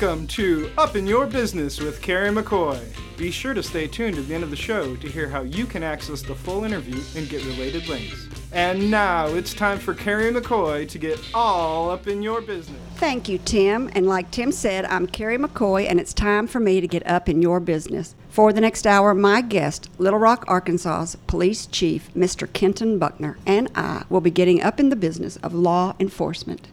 [0.00, 2.80] Welcome to Up in Your Business with Carrie McCoy.
[3.18, 5.66] Be sure to stay tuned to the end of the show to hear how you
[5.66, 8.26] can access the full interview and get related links.
[8.50, 12.80] And now it's time for Carrie McCoy to get all up in your business.
[12.94, 13.90] Thank you, Tim.
[13.92, 17.28] And like Tim said, I'm Carrie McCoy, and it's time for me to get up
[17.28, 18.14] in your business.
[18.30, 22.50] For the next hour, my guest, Little Rock, Arkansas's Police Chief, Mr.
[22.50, 26.68] Kenton Buckner, and I will be getting up in the business of law enforcement.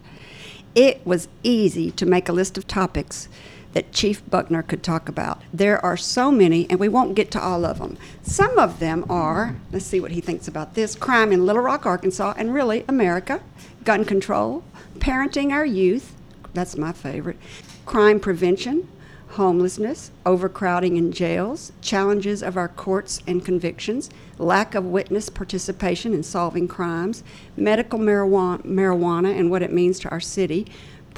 [0.78, 3.28] It was easy to make a list of topics
[3.72, 5.42] that Chief Buckner could talk about.
[5.52, 7.98] There are so many, and we won't get to all of them.
[8.22, 11.84] Some of them are, let's see what he thinks about this crime in Little Rock,
[11.84, 13.40] Arkansas, and really America,
[13.82, 14.62] gun control,
[15.00, 16.14] parenting our youth,
[16.54, 17.38] that's my favorite,
[17.84, 18.86] crime prevention,
[19.30, 26.22] homelessness, overcrowding in jails, challenges of our courts and convictions, lack of witness participation in
[26.22, 27.22] solving crimes,
[27.56, 30.66] medical marijuana, marijuana and what it means to our city,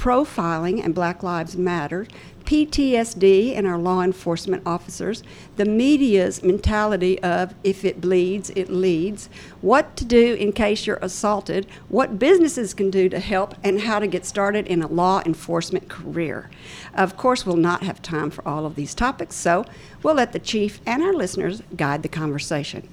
[0.01, 2.07] profiling and Black Lives Matter,
[2.43, 5.21] PTSD in our law enforcement officers,
[5.57, 9.29] the media's mentality of if it bleeds, it leads,
[9.61, 13.99] what to do in case you're assaulted, what businesses can do to help, and how
[13.99, 16.49] to get started in a law enforcement career.
[16.95, 19.65] Of course, we'll not have time for all of these topics, so
[20.01, 22.89] we'll let the chief and our listeners guide the conversation.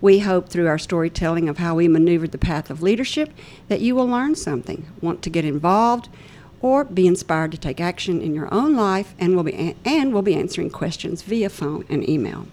[0.00, 3.30] We hope through our storytelling of how we maneuvered the path of leadership
[3.68, 6.08] that you will learn something, want to get involved,
[6.60, 10.22] or be inspired to take action in your own life and will be and will
[10.22, 12.46] be answering questions via phone and email.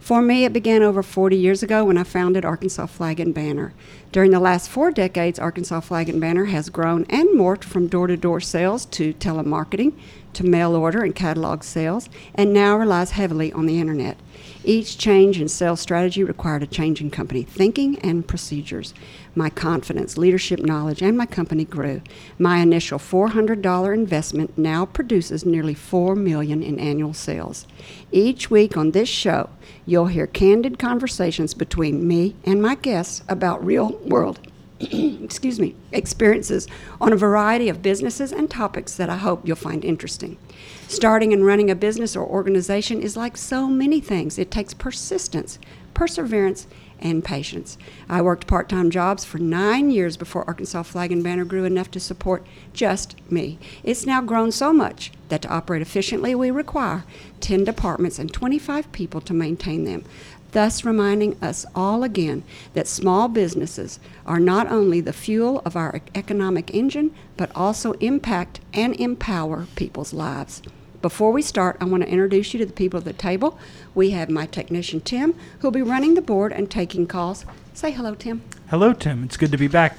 [0.00, 3.74] For me, it began over 40 years ago when I founded Arkansas Flag and Banner.
[4.10, 8.06] During the last four decades, Arkansas Flag and Banner has grown and morphed from door
[8.06, 9.92] to door sales to telemarketing
[10.38, 14.16] to mail order and catalog sales, and now relies heavily on the internet.
[14.62, 18.94] Each change in sales strategy required a change in company thinking and procedures.
[19.34, 22.02] My confidence, leadership knowledge, and my company grew.
[22.38, 27.66] My initial $400 investment now produces nearly 4 million in annual sales.
[28.12, 29.50] Each week on this show,
[29.86, 34.38] you'll hear candid conversations between me and my guests about real world
[35.24, 36.68] excuse me, experiences
[37.00, 40.38] on a variety of businesses and topics that I hope you'll find interesting.
[40.86, 44.38] Starting and running a business or organization is like so many things.
[44.38, 45.58] It takes persistence,
[45.94, 46.66] perseverance,
[47.00, 47.78] and patience.
[48.08, 51.90] I worked part time jobs for nine years before Arkansas Flag and Banner grew enough
[51.92, 53.58] to support just me.
[53.84, 57.04] It's now grown so much that to operate efficiently, we require
[57.40, 60.04] 10 departments and 25 people to maintain them
[60.52, 62.42] thus reminding us all again
[62.74, 68.60] that small businesses are not only the fuel of our economic engine, but also impact
[68.72, 70.62] and empower people's lives.
[71.00, 73.58] Before we start, I want to introduce you to the people at the table.
[73.94, 77.44] We have my technician, Tim, who'll be running the board and taking calls.
[77.72, 78.42] Say hello, Tim.
[78.70, 79.22] Hello, Tim.
[79.22, 79.96] It's good to be back.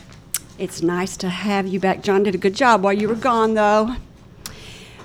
[0.58, 2.04] It's nice to have you back.
[2.04, 3.96] John did a good job while you were gone, though.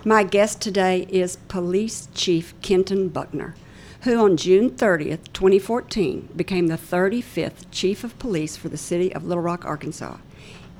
[0.04, 3.54] My guest today is Police Chief Kenton Buckner
[4.04, 9.24] who on June 30th, 2014, became the 35th Chief of Police for the city of
[9.24, 10.18] Little Rock, Arkansas.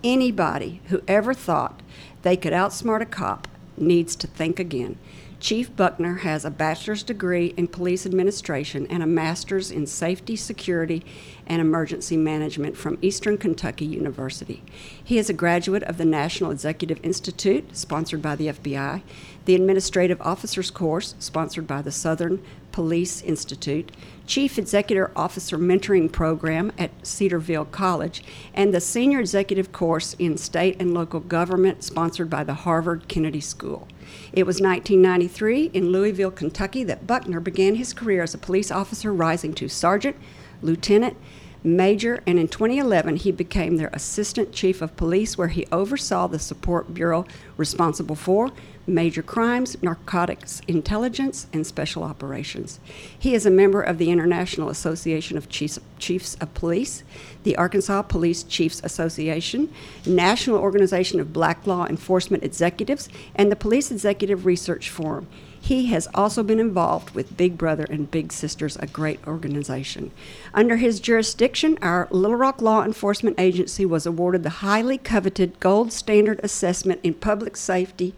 [0.03, 1.81] Anybody who ever thought
[2.21, 3.49] they could outsmart a cop
[3.79, 4.99] needs to think again.
[5.41, 11.05] Chief Buckner has a bachelor's degree in police administration and a master's in safety, security,
[11.47, 14.62] and emergency management from Eastern Kentucky University.
[15.03, 19.03] He is a graduate of the National Executive Institute, sponsored by the FBI,
[19.45, 22.43] the Administrative Officers Course, sponsored by the Southern
[22.75, 23.93] Police Institute,
[24.27, 28.21] Chief Executive Officer Mentoring Program at Cedarville College,
[28.53, 33.41] and the Senior Executive Course in State and Local Government, sponsored by the Harvard Kennedy
[33.41, 33.87] School.
[34.33, 39.15] It was 1993 in Louisville, Kentucky, that Buckner began his career as a police officer,
[39.15, 40.17] rising to sergeant,
[40.61, 41.17] lieutenant,
[41.65, 46.39] major, and in 2011 he became their assistant chief of police, where he oversaw the
[46.39, 47.25] support bureau
[47.57, 48.53] responsible for
[48.87, 52.79] major crimes, narcotics intelligence, and special operations.
[53.19, 57.03] He is a member of the International Association of Chiefs, Chiefs of Police,
[57.44, 59.73] the Arkansas Police Chiefs Association,
[60.05, 65.27] National Organization of Black Law Enforcement Executives, and the Police Executive Research Forum.
[65.64, 70.11] He has also been involved with Big Brother and Big Sisters, a great organization.
[70.52, 75.90] Under his jurisdiction, our Little Rock Law Enforcement Agency was awarded the highly coveted Gold
[75.90, 78.14] Standard Assessment in Public Safety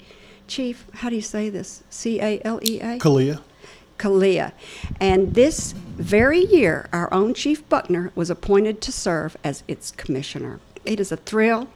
[0.48, 1.84] Chief, how do you say this?
[1.88, 2.98] C A L E A?
[2.98, 3.40] Kalia.
[3.96, 4.50] Kalia.
[5.00, 10.58] And this very year, our own Chief Buckner was appointed to serve as its commissioner.
[10.84, 11.69] It is a thrill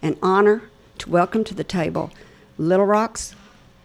[0.00, 2.10] and honor to welcome to the table
[2.56, 3.34] Little Rock's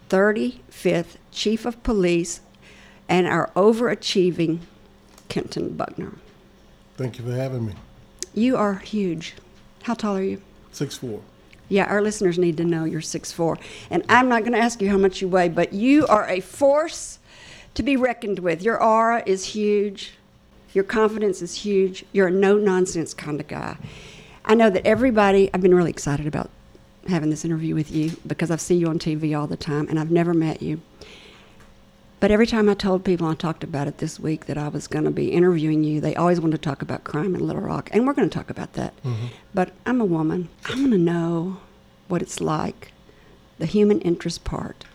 [0.09, 2.41] 35th Chief of Police
[3.07, 4.59] and our overachieving
[5.29, 6.13] Kenton Buckner.
[6.97, 7.73] Thank you for having me.
[8.33, 9.35] You are huge.
[9.83, 10.41] How tall are you?
[10.71, 11.21] Six four.
[11.67, 13.57] Yeah, our listeners need to know you're 6'4.
[13.89, 16.39] And I'm not going to ask you how much you weigh, but you are a
[16.39, 17.17] force
[17.73, 18.61] to be reckoned with.
[18.61, 20.13] Your aura is huge,
[20.73, 22.05] your confidence is huge.
[22.11, 23.77] You're a no nonsense kind of guy.
[24.43, 26.49] I know that everybody, I've been really excited about
[27.07, 29.99] having this interview with you because I've seen you on TV all the time and
[29.99, 30.81] I've never met you.
[32.19, 34.87] But every time I told people, I talked about it this week, that I was
[34.87, 37.89] going to be interviewing you, they always wanted to talk about crime in Little Rock.
[37.91, 38.95] And we're going to talk about that.
[39.03, 39.27] Mm-hmm.
[39.53, 40.49] But I'm a woman.
[40.65, 41.57] I want to know
[42.07, 42.93] what it's like,
[43.59, 44.85] the human interest part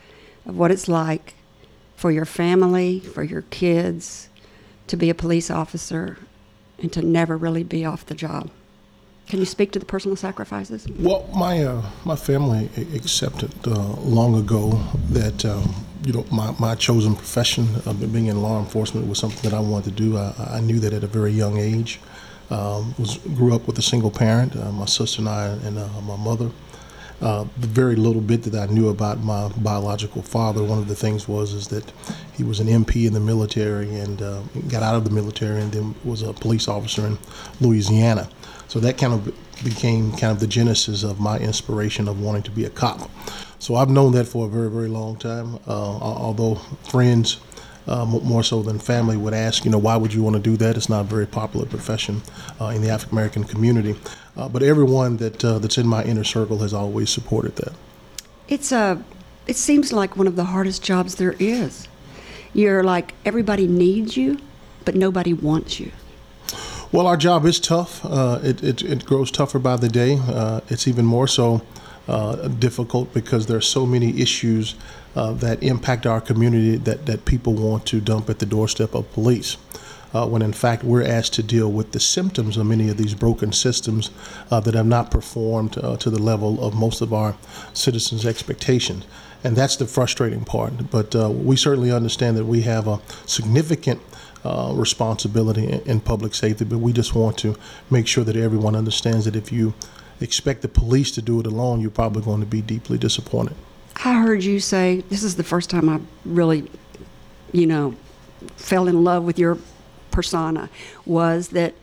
[0.47, 1.35] of what it's like
[1.95, 4.29] for your family, for your kids,
[4.87, 6.19] to be a police officer
[6.79, 8.51] and to never really be off the job.
[9.31, 10.89] Can you speak to the personal sacrifices?
[10.99, 14.71] Well, my uh, my family accepted uh, long ago
[15.11, 15.73] that um,
[16.05, 19.61] you know my, my chosen profession of being in law enforcement was something that I
[19.61, 20.17] wanted to do.
[20.17, 22.01] I, I knew that at a very young age.
[22.51, 25.87] Um, was grew up with a single parent, uh, my sister and I, and uh,
[26.01, 26.51] my mother.
[27.21, 30.95] Uh, the very little bit that I knew about my biological father, one of the
[30.95, 31.93] things was is that
[32.33, 35.71] he was an MP in the military and uh, got out of the military and
[35.71, 37.19] then was a police officer in
[37.61, 38.29] Louisiana.
[38.69, 42.51] So that kind of became kind of the genesis of my inspiration of wanting to
[42.51, 43.11] be a cop.
[43.59, 45.57] So I've known that for a very, very long time.
[45.67, 46.55] Uh, although
[46.89, 47.41] friends,
[47.87, 50.57] uh, more so than family, would ask, you know, why would you want to do
[50.59, 50.77] that?
[50.77, 52.23] It's not a very popular profession
[52.61, 53.97] uh, in the African American community.
[54.37, 57.73] Uh, but everyone that uh, that's in my inner circle has always supported that.
[58.49, 59.03] It's a.
[59.47, 61.89] It seems like one of the hardest jobs there is.
[62.53, 64.39] You're like everybody needs you,
[64.85, 65.93] but nobody wants you.
[66.93, 68.05] Well, our job is tough.
[68.05, 70.19] Uh, it, it, it, grows tougher by the day.
[70.21, 71.63] Uh, it's even more so
[72.09, 74.75] uh, difficult because there are so many issues
[75.17, 79.11] uh, that impact our community that, that people want to dump at the doorstep of
[79.13, 79.57] police
[80.13, 83.15] uh, when in fact we're asked to deal with the symptoms of many of these
[83.15, 84.11] broken systems
[84.51, 87.37] uh, that have not performed uh, to the level of most of our
[87.73, 89.05] citizens' expectations.
[89.43, 90.91] And that's the frustrating part.
[90.91, 94.01] But uh, we certainly understand that we have a significant
[94.45, 97.57] uh, responsibility in, in public safety, but we just want to
[97.91, 99.75] make sure that everyone understands that if you
[100.21, 103.57] expect the police to do it alone, you're probably going to be deeply disappointed.
[104.03, 106.71] I heard you say this is the first time I really,
[107.53, 107.95] you know,
[108.57, 109.59] fell in love with your
[110.11, 110.71] persona
[111.05, 111.75] was that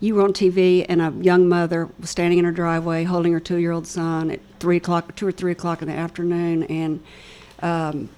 [0.00, 3.40] you were on TV and a young mother was standing in her driveway holding her
[3.40, 7.02] two year old son at three o'clock, two or three o'clock in the afternoon, and
[7.60, 8.08] um,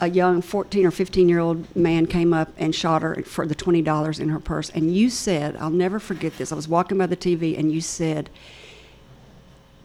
[0.00, 3.54] a young 14 or 15 year old man came up and shot her for the
[3.54, 4.70] $20 in her purse.
[4.70, 6.52] And you said, I'll never forget this.
[6.52, 8.30] I was walking by the TV and you said,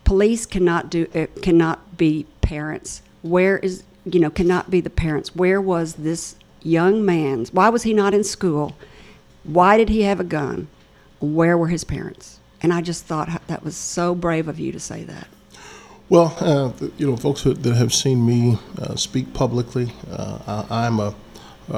[0.03, 3.01] police cannot do uh, cannot be parents.
[3.21, 5.35] Where is you know cannot be the parents?
[5.35, 7.53] Where was this young man's?
[7.53, 8.75] Why was he not in school?
[9.43, 10.67] Why did he have a gun?
[11.19, 12.39] Where were his parents?
[12.61, 15.27] And I just thought that was so brave of you to say that.
[16.09, 20.99] Well, uh, you know, folks that have seen me uh, speak publicly, uh, I, am
[20.99, 21.15] a,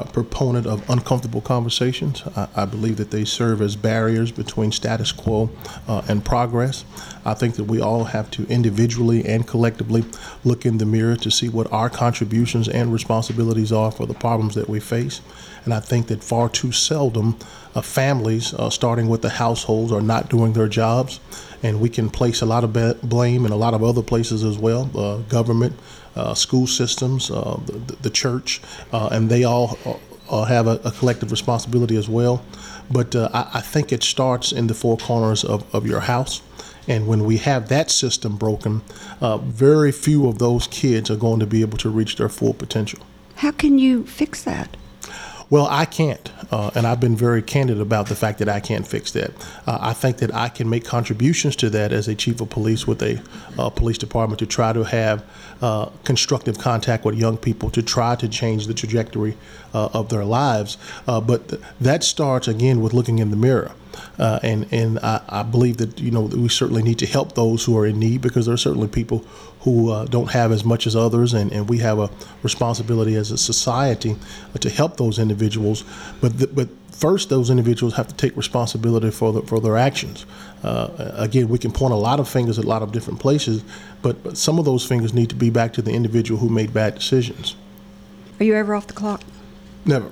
[0.02, 2.22] proponent of uncomfortable conversations.
[2.36, 5.50] I, I, believe that they serve as barriers between status quo
[5.86, 6.84] uh, and progress.
[7.24, 10.04] I think that we all have to individually and collectively
[10.42, 14.56] look in the mirror to see what our contributions and responsibilities are for the problems
[14.56, 15.20] that we face.
[15.64, 17.38] And I think that far too seldom
[17.74, 21.20] uh, families, uh, starting with the households, are not doing their jobs.
[21.62, 22.72] And we can place a lot of
[23.08, 25.74] blame in a lot of other places as well uh, government,
[26.16, 28.60] Uh, school systems, uh, the, the, church,
[28.92, 29.94] uh, and they all uh,
[30.30, 32.44] uh, have a, a, collective responsibility as well.
[32.88, 36.40] But I, I, think it starts in the four corners of, of your house.
[36.86, 38.82] And when we have that system broken,
[39.20, 43.00] very few of those kids are going to be able to reach their full potential.
[43.36, 44.76] How can you fix that?
[45.50, 48.86] Well, I can't, uh, and I've been very candid about the fact that I can't
[48.86, 49.30] fix that.
[49.66, 52.86] Uh, I think that I can make contributions to that as a chief of police
[52.86, 53.22] with a
[53.58, 55.22] uh, police department to try to have
[55.60, 59.36] uh, constructive contact with young people to try to change the trajectory
[59.74, 60.78] uh, of their lives.
[61.06, 63.72] Uh, but th- that starts again with looking in the mirror.
[64.18, 67.64] Uh, and and I, I, believe that you know we certainly need to help those
[67.64, 69.24] who are in need because there are certainly people
[69.60, 72.10] who uh, don't have as much as others, and, and we have a
[72.42, 74.16] responsibility as a society
[74.60, 75.84] to help those individuals.
[76.20, 80.26] But the, but first, those individuals have to take responsibility for the, for their actions.
[80.62, 83.64] Uh, again, we can point a lot of fingers at a lot of different places,
[84.02, 86.72] but, but some of those fingers need to be back to the individual who made
[86.72, 87.56] bad decisions.
[88.38, 89.22] Are you ever off the clock?
[89.84, 90.10] Never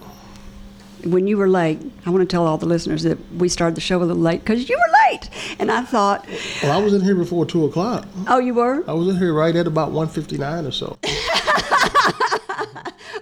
[1.05, 3.81] when you were late, I want to tell all the listeners that we started the
[3.81, 5.29] show a little late because you were late.
[5.59, 6.27] And I thought,
[6.63, 8.07] well, I was in here before two o'clock.
[8.27, 8.85] Oh, you were?
[8.89, 10.99] I was in here right at about one fifty nine or so.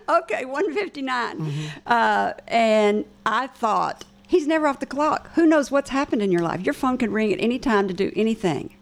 [0.09, 1.79] okay, one fifty nine, mm-hmm.
[1.87, 5.31] uh, and I thought he's never off the clock.
[5.35, 6.63] Who knows what's happened in your life?
[6.63, 8.75] Your phone can ring at any time to do anything.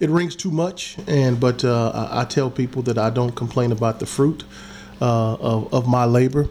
[0.00, 3.72] It rings too much, and but uh, I, I tell people that I don't complain
[3.72, 4.44] about the fruit
[5.00, 6.48] uh, of, of my labor,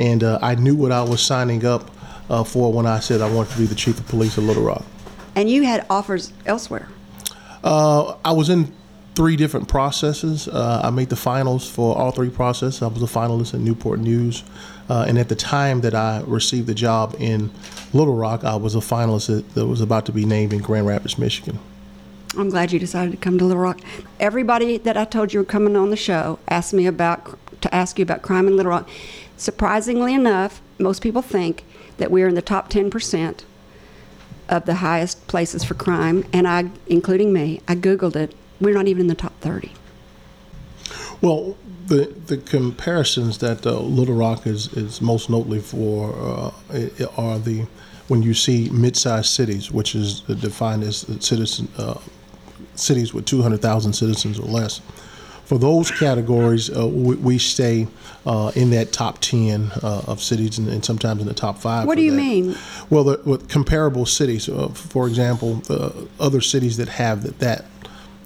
[0.00, 1.90] and uh, I knew what I was signing up
[2.30, 4.62] uh, for when I said I wanted to be the chief of police of Little
[4.62, 4.84] Rock.
[5.36, 6.88] And you had offers elsewhere.
[7.62, 8.72] Uh, I was in
[9.14, 10.48] three different processes.
[10.48, 12.80] Uh, I made the finals for all three processes.
[12.80, 14.42] I was a finalist in Newport News,
[14.88, 17.50] uh, and at the time that I received the job in
[17.92, 20.86] Little Rock, I was a finalist that, that was about to be named in Grand
[20.86, 21.58] Rapids, Michigan.
[22.38, 23.80] I'm glad you decided to come to Little Rock.
[24.18, 27.98] Everybody that I told you were coming on the show asked me about to ask
[27.98, 28.88] you about crime in Little Rock.
[29.40, 31.64] Surprisingly enough, most people think
[31.96, 33.42] that we're in the top 10%
[34.50, 38.34] of the highest places for crime, and I, including me, I googled it.
[38.60, 39.72] We're not even in the top 30.
[41.22, 41.56] Well,
[41.86, 46.50] the the comparisons that uh, Little Rock is, is most notably for uh,
[47.16, 47.66] are the
[48.08, 51.98] when you see mid-sized cities, which is defined as citizen uh,
[52.74, 54.82] cities with 200,000 citizens or less.
[55.50, 57.88] For those categories, uh, we, we stay
[58.24, 61.88] uh, in that top 10 uh, of cities and, and sometimes in the top five.
[61.88, 62.16] What do you that.
[62.16, 62.54] mean?
[62.88, 67.64] Well, the, with comparable cities, uh, for example, the other cities that have that, that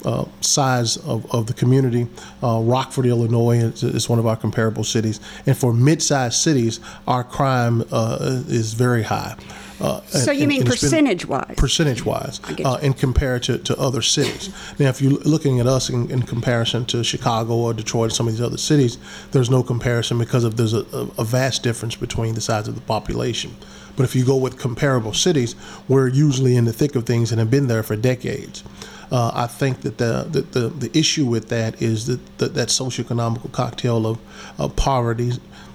[0.05, 2.09] uh, size of, of the community,
[2.43, 5.19] uh, Rockford, Illinois is, is one of our comparable cities.
[5.47, 6.79] And for mid-sized cities,
[7.09, 9.35] our crime uh, is very high.
[9.81, 11.55] Uh, So and- you mean and percentage-wise?
[11.57, 14.51] Percentage-wise, I get uh, compared to, to other cities.
[14.79, 18.35] Now, if you're looking at us in, in comparison to Chicago or Detroit, some of
[18.35, 18.99] these other cities,
[19.33, 22.75] there's no comparison because of there's a, a, a vast difference between the size of
[22.75, 23.57] the population.
[23.97, 25.55] But if you go with comparable cities,
[25.89, 28.65] we're usually in the thick of things and have been there for decades.
[29.13, 32.69] Uh, I think that the, the, the, the issue with that is that that, that
[32.69, 34.19] socioeconomic cocktail of,
[34.59, 35.33] of poverty,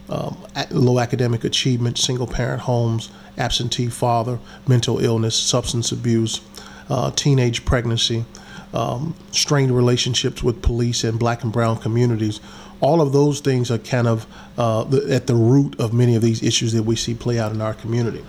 [0.10, 0.38] um,
[0.72, 6.42] low academic achievement, single parent homes, absentee father, mental illness, substance abuse,
[6.90, 8.26] uh, teenage pregnancy,
[8.74, 12.40] um, strained relationships with police and black and brown communities.
[12.82, 14.26] All of those things are kind of
[14.58, 17.52] uh, the, at the root of many of these issues that we see play out
[17.52, 18.24] in our community.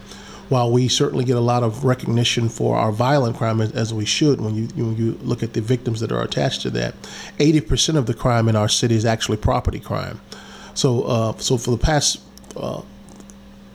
[0.48, 4.40] While we certainly get a lot of recognition for our violent crime as, we should,
[4.40, 7.00] when you when you look at the victims that are attached to that,
[7.38, 10.20] 80% of the crime in our city is actually property crime.
[10.74, 12.20] So, uh, so for the past
[12.56, 12.82] uh,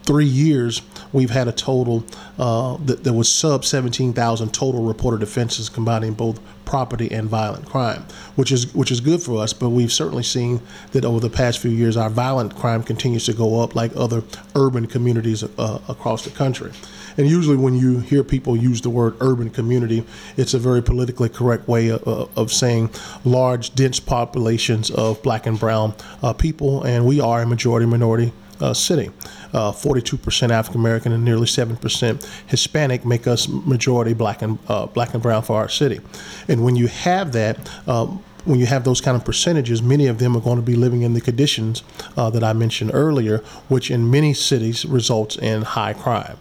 [0.06, 0.82] three years,
[1.12, 2.04] we've had a total
[2.38, 8.04] uh, that there was sub 17,000 total reported offenses combining both property and violent crime,
[8.36, 9.54] which is which is good for us.
[9.54, 13.34] But we've certainly seen that over the past few years, our violent crime continues to
[13.34, 14.24] go up, like other
[14.56, 16.72] urban communities uh, across the country.
[17.18, 20.04] And usually, when you hear people use the word urban community,
[20.36, 22.04] it's a very politically correct way of,
[22.38, 22.90] of saying
[23.24, 28.34] large, dense populations of black and brown uh, people, and we are a majority minority
[28.62, 29.12] uh, city.
[29.54, 35.14] Uh, 42% African American and nearly 7% Hispanic make us majority black and uh, black
[35.14, 36.02] and brown for our city.
[36.48, 40.20] And when you have that, um, when you have those kind of percentages, many of
[40.20, 41.84] them are going to be living in the conditions
[42.16, 46.38] uh, that I mentioned earlier, which in many cities results in high crime.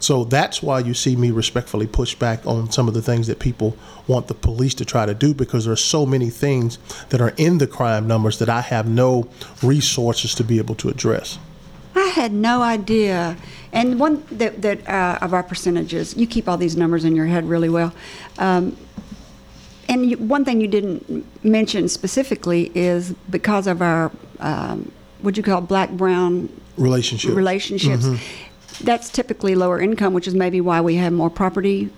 [0.00, 3.40] So that's why you see me respectfully push back on some of the things that
[3.40, 7.20] people want the police to try to do because there are so many things that
[7.20, 9.28] are in the crime numbers that I have no
[9.62, 11.38] resources to be able to address.
[11.98, 13.36] I had no idea.
[13.72, 17.26] And one that, that uh, of our percentages, you keep all these numbers in your
[17.26, 17.92] head really well.
[18.38, 18.76] Um,
[19.88, 25.42] and you, one thing you didn't mention specifically is because of our, um, what you
[25.42, 27.34] call black brown Relationship.
[27.34, 28.06] relationships.
[28.80, 31.90] That's typically lower income, which is maybe why we have more property.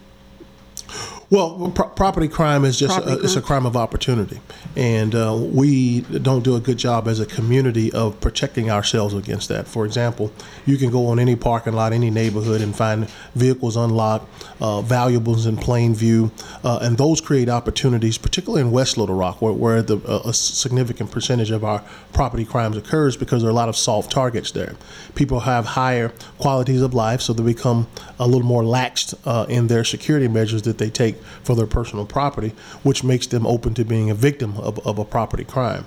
[1.31, 4.41] Well, pro- property crime is just a, it's a crime of opportunity,
[4.75, 9.49] and uh, we don't do a good job as a community of protecting ourselves against
[9.49, 9.69] that.
[9.69, 10.33] For example,
[10.67, 14.29] you can go on any parking lot, any neighborhood, and find vehicles unlocked,
[14.61, 16.33] uh, valuables in plain view,
[16.65, 20.35] uh, and those create opportunities, particularly in West Little Rock, where, where the, a, a
[20.35, 24.51] significant percentage of our property crimes occurs because there are a lot of soft targets
[24.51, 24.75] there.
[25.15, 26.09] People have higher
[26.39, 27.87] qualities of life, so they become
[28.19, 32.07] a little more laxed uh, in their security measures that they take for their personal
[32.07, 35.87] property, which makes them open to being a victim of, of a property crime.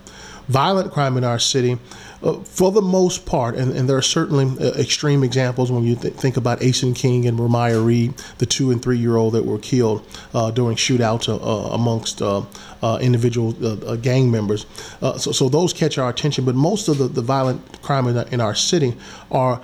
[0.49, 1.77] Violent crime in our city,
[2.21, 5.95] uh, for the most part, and, and there are certainly uh, extreme examples when you
[5.95, 9.45] th- think about Acen King and Ramaya Reed, the two and three year old that
[9.45, 12.43] were killed uh, during shootouts uh, uh, amongst uh,
[12.99, 13.53] individual
[13.97, 14.65] gang members.
[14.99, 18.41] So, so those catch our attention, but most of the, the violent crime in, in
[18.41, 18.97] our city
[19.31, 19.61] are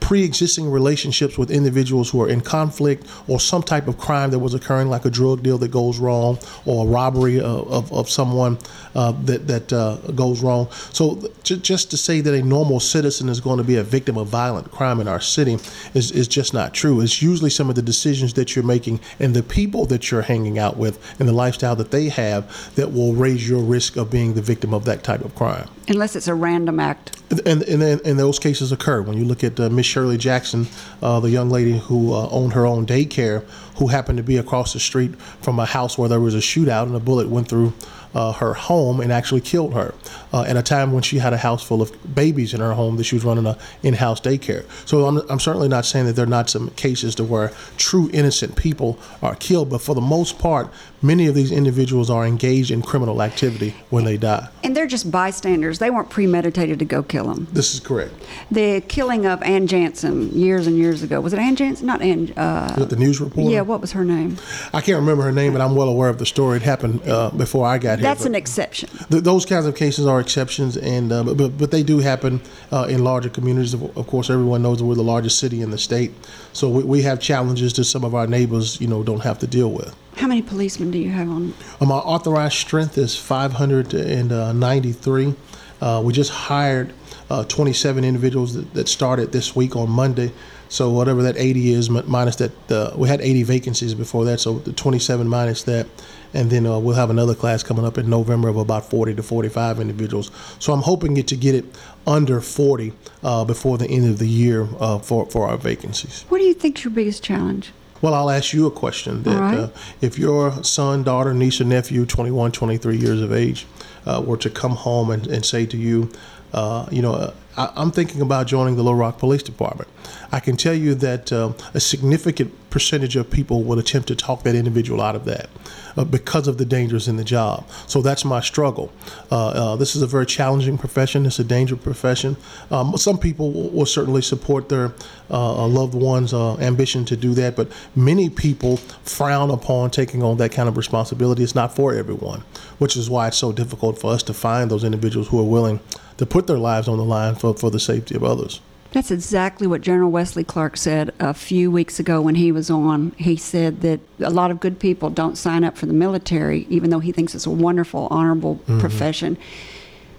[0.00, 4.54] pre-existing relationships with individuals who are in conflict or some type of crime that was
[4.54, 8.58] occurring, like a drug deal that goes wrong or a robbery of, of, of someone
[8.94, 10.68] uh, that that uh, goes wrong.
[10.92, 14.16] So j- just to say that a normal citizen is going to be a victim
[14.16, 15.58] of violent crime in our city
[15.94, 17.00] is, is just not true.
[17.00, 20.58] It's usually some of the decisions that you're making and the people that you're hanging
[20.58, 24.34] out with and the lifestyle that they have that will raise your risk of being
[24.34, 25.68] the victim of that type of crime.
[25.88, 27.20] Unless it's a random act.
[27.44, 29.02] And, and, and those cases occur.
[29.02, 30.66] When you look at uh, Miss Shirley Jackson,
[31.02, 33.44] uh, the young lady who uh, owned her own daycare,
[33.76, 36.84] who happened to be across the street from a house where there was a shootout
[36.84, 37.72] and a bullet went through
[38.16, 39.94] uh, her home and actually killed her
[40.32, 42.96] uh, at a time when she had a house full of babies in her home
[42.96, 44.64] that she was running a in-house daycare.
[44.88, 48.08] So I'm, I'm certainly not saying that there are not some cases to where true
[48.14, 52.70] innocent people are killed, but for the most part, many of these individuals are engaged
[52.70, 54.48] in criminal activity when they die.
[54.64, 55.78] And they're just bystanders.
[55.78, 57.48] They weren't premeditated to go kill them.
[57.52, 58.14] This is correct.
[58.50, 61.86] The killing of Ann Jansen years and years ago was it Ann Jansen?
[61.86, 62.32] Not Ann.
[62.36, 63.50] Uh, the news report?
[63.50, 64.38] yeah, what was her name?
[64.72, 66.56] I can't remember her name, but I'm well aware of the story.
[66.56, 68.04] It happened uh, before I got here.
[68.04, 68.88] That's an exception.
[69.10, 72.40] Th- those kinds of cases are exceptions, and uh, but, but but they do happen
[72.72, 73.74] uh, in larger communities.
[73.74, 76.12] Of, of course, everyone knows that we're the largest city in the state,
[76.52, 79.46] so we, we have challenges that some of our neighbors, you know, don't have to
[79.46, 79.94] deal with.
[80.16, 81.52] How many policemen do you have on?
[81.80, 85.34] Um, our authorized strength is 593.
[85.78, 86.94] Uh, we just hired
[87.28, 90.32] uh, 27 individuals that, that started this week on Monday.
[90.68, 94.40] So whatever that 80 is minus that, uh, we had 80 vacancies before that.
[94.40, 95.86] So the 27 minus that,
[96.34, 99.22] and then uh, we'll have another class coming up in November of about 40 to
[99.22, 100.30] 45 individuals.
[100.58, 101.64] So I'm hoping it to get it
[102.06, 102.92] under 40
[103.22, 106.24] uh, before the end of the year uh, for for our vacancies.
[106.28, 107.72] What do you think's your biggest challenge?
[108.02, 109.22] Well, I'll ask you a question.
[109.22, 109.58] That right.
[109.58, 109.68] uh,
[110.00, 113.66] if your son, daughter, niece, or nephew, 21, 23 years of age,
[114.04, 116.10] uh, were to come home and, and say to you,
[116.52, 119.88] uh, you know, uh, I, I'm thinking about joining the Little Rock Police Department.
[120.30, 124.42] I can tell you that um, a significant percentage of people would attempt to talk
[124.42, 125.48] that individual out of that
[125.96, 127.68] uh, because of the dangers in the job.
[127.86, 128.92] So that's my struggle.
[129.30, 131.24] Uh, uh, this is a very challenging profession.
[131.26, 132.36] It's a dangerous profession.
[132.70, 134.92] Um, some people will, will certainly support their
[135.30, 140.36] uh, loved ones' uh, ambition to do that, but many people frown upon taking on
[140.36, 141.42] that kind of responsibility.
[141.42, 142.42] It's not for everyone,
[142.78, 145.80] which is why it's so difficult for us to find those individuals who are willing
[146.18, 148.60] to put their lives on the line for, for the safety of others.
[148.92, 153.10] That's exactly what General Wesley Clark said a few weeks ago when he was on.
[153.18, 156.88] He said that a lot of good people don't sign up for the military, even
[156.90, 158.80] though he thinks it's a wonderful, honorable Mm-hmm.
[158.80, 159.36] profession,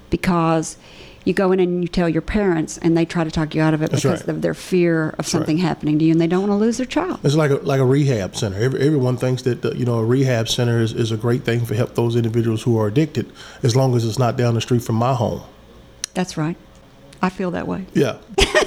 [0.10, 0.77] because
[1.25, 3.73] you go in and you tell your parents, and they try to talk you out
[3.73, 4.29] of it That's because right.
[4.29, 6.86] of their fear of something happening to you, and they don't want to lose their
[6.86, 7.19] child.
[7.23, 8.57] It's like a, like a rehab center.
[8.57, 11.65] Every, everyone thinks that uh, you know a rehab center is, is a great thing
[11.65, 13.29] for help those individuals who are addicted,
[13.63, 15.41] as long as it's not down the street from my home.
[16.17, 16.58] That's right.
[17.21, 17.86] I feel that way.
[17.93, 18.17] Yeah,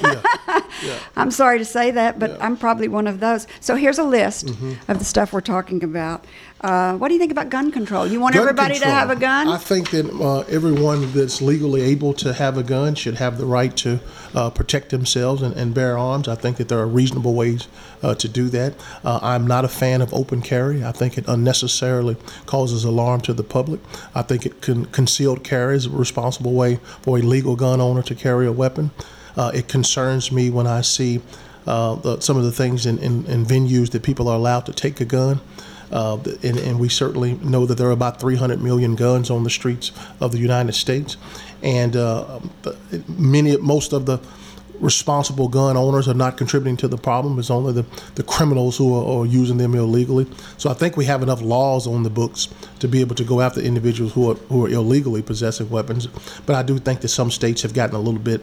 [0.03, 0.23] yeah.
[1.17, 2.37] I'm sorry to say that, but Yeah.
[2.37, 2.45] Mm-hmm.
[2.45, 3.49] I'm probably one of those.
[3.59, 4.51] So here's a list
[4.87, 6.25] of the stuff we're talking about.
[6.61, 8.07] Uh, what do you think about gun control?
[8.07, 9.49] You want Gun everybody to have a gun?
[9.49, 13.47] I think that uh, everyone that's legally able to have a gun should have the
[13.47, 13.99] right to
[14.35, 16.29] uh, protect themselves and, and bear arms.
[16.29, 17.67] I think that there are reasonable ways
[18.03, 18.75] uh, to do that.
[19.03, 20.85] Uh, I'm not a fan of open carry.
[20.85, 23.81] I think it unnecessarily causes alarm to the public.
[24.15, 28.03] I think it can, concealed carry is a responsible way for a legal gun owner
[28.03, 28.91] to carry a weapon.
[29.35, 31.23] Uh, it concerns me when I see
[31.67, 34.75] uh, the, some of the things in, in, in venues that people are allowed to
[34.75, 35.41] take a gun.
[35.91, 39.51] Uh, and, and we certainly know that there are about 300 million guns on the
[39.51, 41.17] streets of the United States,
[41.63, 42.41] and uh,
[43.09, 44.21] many, most of the
[44.81, 47.39] responsible gun owners are not contributing to the problem.
[47.39, 50.27] It's only the, the criminals who are, are using them illegally.
[50.57, 52.49] So I think we have enough laws on the books
[52.81, 56.07] to be able to go after individuals who are who are illegally possessing weapons.
[56.47, 58.41] But I do think that some states have gotten a little bit.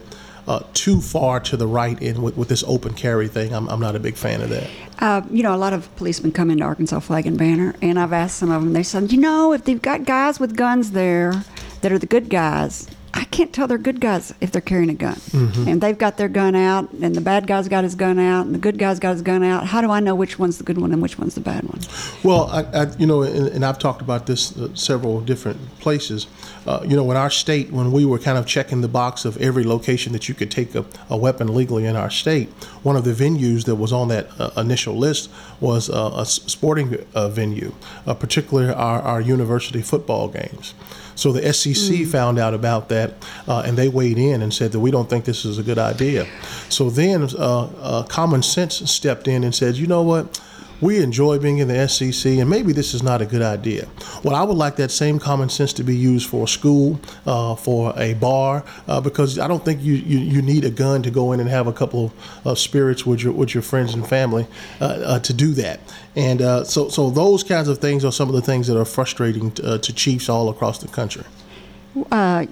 [0.47, 3.53] Uh, too far to the right in with, with this open carry thing.
[3.53, 4.69] I'm, I'm not a big fan of that.
[4.99, 8.13] Uh, you know, a lot of policemen come into Arkansas Flag and Banner, and I've
[8.13, 8.71] asked some of them.
[8.71, 11.43] They said, you know, if they've got guys with guns there
[11.81, 14.93] that are the good guys, I can't tell they're good guys if they're carrying a
[14.93, 15.15] gun.
[15.15, 15.67] Mm-hmm.
[15.67, 18.53] And they've got their gun out, and the bad guy's got his gun out, and
[18.53, 19.65] the good guy's got his gun out.
[19.65, 21.80] How do I know which one's the good one and which one's the bad one?
[22.23, 26.27] Well, I, I, you know, and, and I've talked about this uh, several different places.
[26.67, 29.36] Uh, you know, in our state, when we were kind of checking the box of
[29.38, 32.49] every location that you could take a, a weapon legally in our state,
[32.84, 37.03] one of the venues that was on that uh, initial list was uh, a sporting
[37.15, 37.73] uh, venue,
[38.06, 40.75] uh, particularly our, our university football games.
[41.17, 43.15] So the SEC found out about that,
[43.47, 45.80] uh, and they weighed in and said that we don't think this is a good
[45.80, 46.27] idea.
[46.69, 50.39] So then, uh, uh, common sense stepped in and said, you know what?
[50.82, 53.88] We enjoy being in the SEC, and maybe this is not a good idea.
[54.24, 57.56] Well, I would like that same common sense to be used for a school, uh,
[57.56, 61.12] for a bar, uh, because I don't think you, you, you need a gun to
[61.12, 62.13] go in and have a couple
[62.46, 64.48] of spirits with your with your friends and family
[64.82, 65.80] uh, uh, to do that.
[66.16, 68.86] And uh, so so those kinds of things are some of the things that are
[68.86, 71.24] frustrating to, uh, to chiefs all across the country.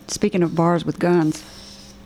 [0.07, 1.43] Speaking of bars with guns,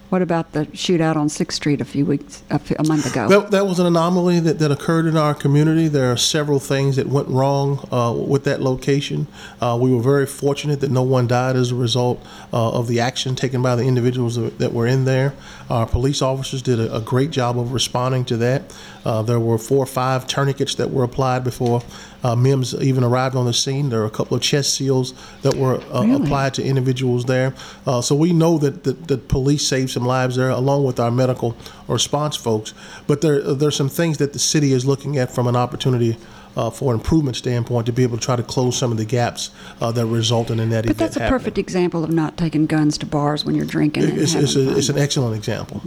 [0.10, 3.28] what about the shootout on Sixth Street a few weeks, a month ago?
[3.28, 5.88] That, that was an anomaly that, that occurred in our community.
[5.88, 9.28] There are several things that went wrong uh, with that location.
[9.62, 13.00] Uh, we were very fortunate that no one died as a result uh, of the
[13.00, 15.34] action taken by the individuals that, that were in there.
[15.70, 18.76] Our police officers did a, a great job of responding to that.
[19.06, 21.84] Uh, there were four or five tourniquets that were applied before
[22.24, 23.90] uh, MEMS even arrived on the scene.
[23.90, 26.24] There are a couple of chest seals that were uh, Really?
[26.24, 27.54] applied to individuals there.
[27.86, 31.12] Uh, so we know that the, the police saved some lives there, along with our
[31.12, 31.56] medical
[31.88, 32.74] response folks.
[33.08, 36.18] But there there's some things that the city is looking at from an opportunity.
[36.58, 39.06] Uh, for an improvement standpoint, to be able to try to close some of the
[39.06, 40.98] gaps uh, that resulted in that but event.
[40.98, 41.40] that's a happening.
[41.40, 44.04] perfect example of not taking guns to bars when you're drinking.
[44.04, 45.80] It's, it's, a, it's an excellent example.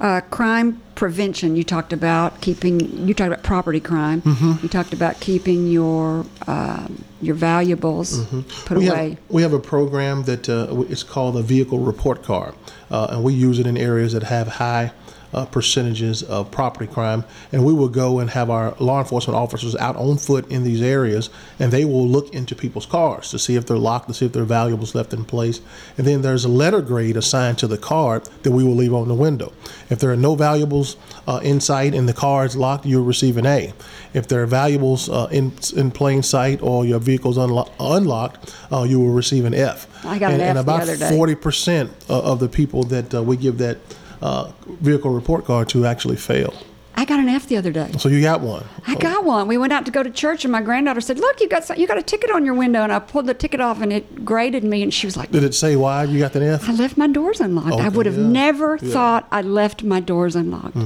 [0.00, 1.56] Uh, crime prevention.
[1.56, 3.06] You talked about keeping.
[3.06, 4.22] You talked about property crime.
[4.22, 4.52] Mm-hmm.
[4.62, 8.78] You talked about keeping your um your valuables put Mm-hmm.
[8.78, 9.08] we away.
[9.10, 12.54] Have, we have a program that uh, it's called the Vehicle Report Card,
[12.92, 14.92] uh, and we use it in areas that have high
[15.32, 17.24] uh, percentages of property crime.
[17.52, 20.82] And we will go and have our law enforcement officers out on foot in these
[20.82, 24.26] areas, and they will look into people's cars to see if they're locked, to see
[24.26, 25.60] if there are valuables left in place.
[25.96, 29.08] And then there's a letter grade assigned to the card that we will leave on
[29.08, 29.52] the window.
[29.90, 33.36] If there are no valuables uh, in sight and the car is locked, you'll receive
[33.36, 33.72] an A.
[34.14, 38.84] If there are valuables uh, in in plain sight or your vehicle's unlo- unlocked, uh,
[38.84, 39.86] you will receive an F.
[40.04, 43.36] I got an and, F and about forty percent of the people that uh, we
[43.36, 43.78] give that
[44.22, 44.50] uh,
[44.80, 46.54] vehicle report card to actually fail.
[46.96, 47.92] I got an F the other day.
[47.96, 48.64] So you got one.
[48.84, 49.46] I got one.
[49.46, 51.78] We went out to go to church, and my granddaughter said, "Look, you got some,
[51.78, 54.24] you got a ticket on your window." And I pulled the ticket off, and it
[54.24, 54.82] graded me.
[54.82, 56.68] And she was like, Did it say why you got the F?
[56.68, 57.80] "I left my doors unlocked.
[57.80, 58.26] I would have yeah.
[58.26, 58.92] never Yeah.
[58.92, 60.76] thought I left my doors unlocked."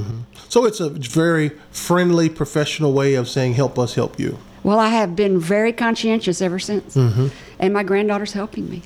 [0.50, 4.88] So it's a very friendly, professional way of saying "help us, help you." Well, I
[4.88, 7.28] have been very conscientious ever since, Mm-hmm.
[7.58, 8.82] and my granddaughter's helping me.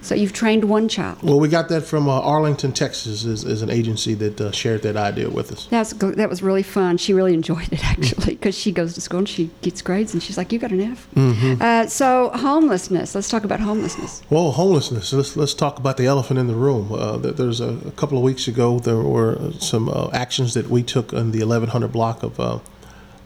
[0.00, 1.22] So you've trained one child.
[1.22, 4.82] Well, we got that from uh, Arlington, Texas, is, is an agency that uh, shared
[4.82, 5.66] that idea with us.
[5.66, 6.96] That's that was really fun.
[6.98, 10.22] She really enjoyed it actually because she goes to school and she gets grades and
[10.22, 11.60] she's like, "You got an F." Mm-hmm.
[11.62, 13.14] Uh, so homelessness.
[13.14, 14.22] Let's talk about homelessness.
[14.30, 15.12] Well, homelessness.
[15.12, 16.92] Let's let's talk about the elephant in the room.
[16.92, 20.82] Uh, there's a, a couple of weeks ago there were some uh, actions that we
[20.84, 22.38] took on the 1100 block of.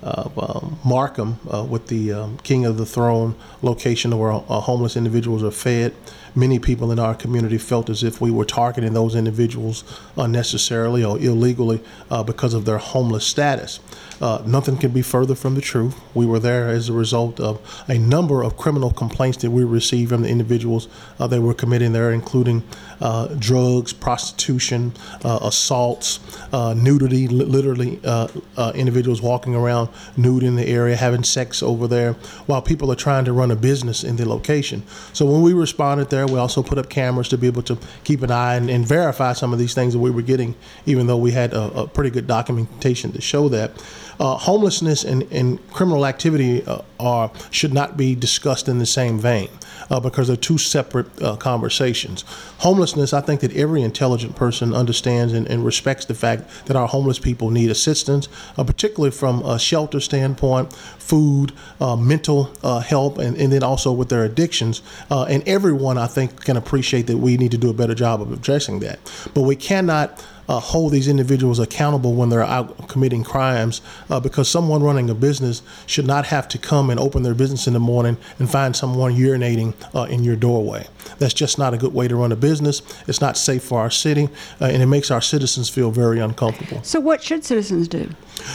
[0.02, 5.42] Uh, Markham uh, with the um, King of the Throne location where uh, homeless individuals
[5.42, 5.94] are fed.
[6.34, 9.84] Many people in our community felt as if we were targeting those individuals
[10.16, 13.80] unnecessarily or illegally uh, because of their homeless status.
[14.20, 15.98] Uh, nothing can be further from the truth.
[16.14, 20.10] We were there as a result of a number of criminal complaints that we received
[20.10, 22.62] from the individuals uh, that were committing there, including
[23.00, 24.92] uh, drugs, prostitution,
[25.24, 26.20] uh, assaults,
[26.52, 28.28] uh, nudity, literally uh,
[28.74, 32.12] individuals walking around nude in the area, having sex over there,
[32.46, 34.82] while people are trying to run a business in the location.
[35.12, 38.22] So when we responded there, we also put up cameras to be able to keep
[38.22, 40.54] an eye and, and verify some of these things that we were getting,
[40.84, 43.72] even though we had a, a pretty good documentation to show that.
[44.20, 49.18] Uh, homelessness and, and criminal activity uh, are should not be discussed in the same
[49.18, 49.48] vein
[49.88, 52.22] uh, because they're two separate uh, conversations.
[52.58, 56.86] Homelessness, I think that every intelligent person understands and, and respects the fact that our
[56.86, 58.28] homeless people need assistance,
[58.58, 62.52] uh, particularly from a shelter standpoint, food, uh, mental
[62.82, 64.82] help, and, and then also with their addictions.
[65.08, 68.30] And everyone, I think, can appreciate that we need to do a better job of
[68.32, 68.98] addressing that.
[69.32, 74.50] But we cannot uh, hold these individuals accountable when they're out committing crimes uh, because
[74.50, 77.78] someone running a business should not have to come and open their business in the
[77.78, 80.84] morning and find someone urinating uh, in your doorway.
[81.20, 82.82] That's just not a good way to run a business.
[83.06, 84.28] It's not safe for our city,
[84.60, 86.82] uh, and it makes our citizens feel very uncomfortable.
[86.82, 88.10] So what should citizens do?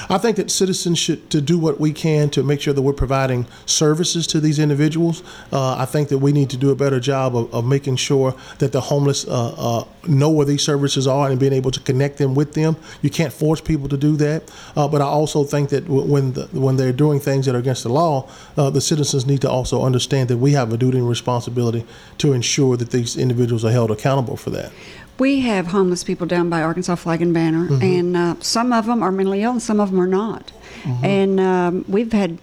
[0.10, 2.93] I think that citizens should to do what we can to make sure that we're
[2.93, 5.24] providing services to these individuals.
[5.52, 8.34] Uh, I think that we need to do a better job of, of making sure
[8.60, 12.17] that the homeless uh, uh, know where these services are and being able to connect
[12.17, 12.76] them with them.
[13.02, 14.43] You can't force people to do that,
[14.76, 17.60] uh, but I also think that w- when the, when they're doing things that are
[17.60, 20.98] against the law, uh, the citizens need to also understand that we have a duty
[20.98, 21.86] and responsibility
[22.19, 24.71] to ensure that these individuals are held accountable for that.
[25.17, 27.82] We have homeless people down by Arkansas Flag and Banner, Mm-hmm.
[27.84, 30.54] and uh, some of them are mentally ill, and some of them are not.
[30.84, 31.06] Mm-hmm.
[31.06, 32.38] And um, we've had,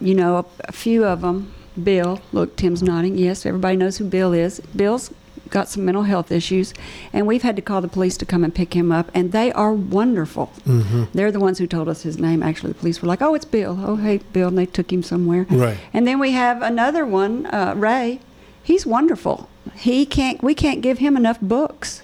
[0.00, 1.54] you know, a, a few of them.
[1.82, 3.16] Bill, look, Tim's nodding.
[3.16, 4.60] Yes, everybody knows who Bill is.
[4.76, 5.14] Bill's
[5.48, 6.74] got some mental health issues,
[7.12, 9.52] and we've had to call the police to come and pick him up, and they
[9.52, 10.50] are wonderful.
[10.66, 11.04] Mm-hmm.
[11.14, 12.42] They're the ones who told us his name.
[12.42, 13.78] Actually, the police were like, "Oh, it's Bill.
[13.80, 15.46] Oh, hey, Bill," and they took him somewhere.
[15.48, 15.78] Right.
[15.94, 18.20] And then we have another one, uh, Ray.
[18.62, 19.48] He's wonderful.
[19.76, 20.42] He can't.
[20.42, 22.02] We can't give him enough books.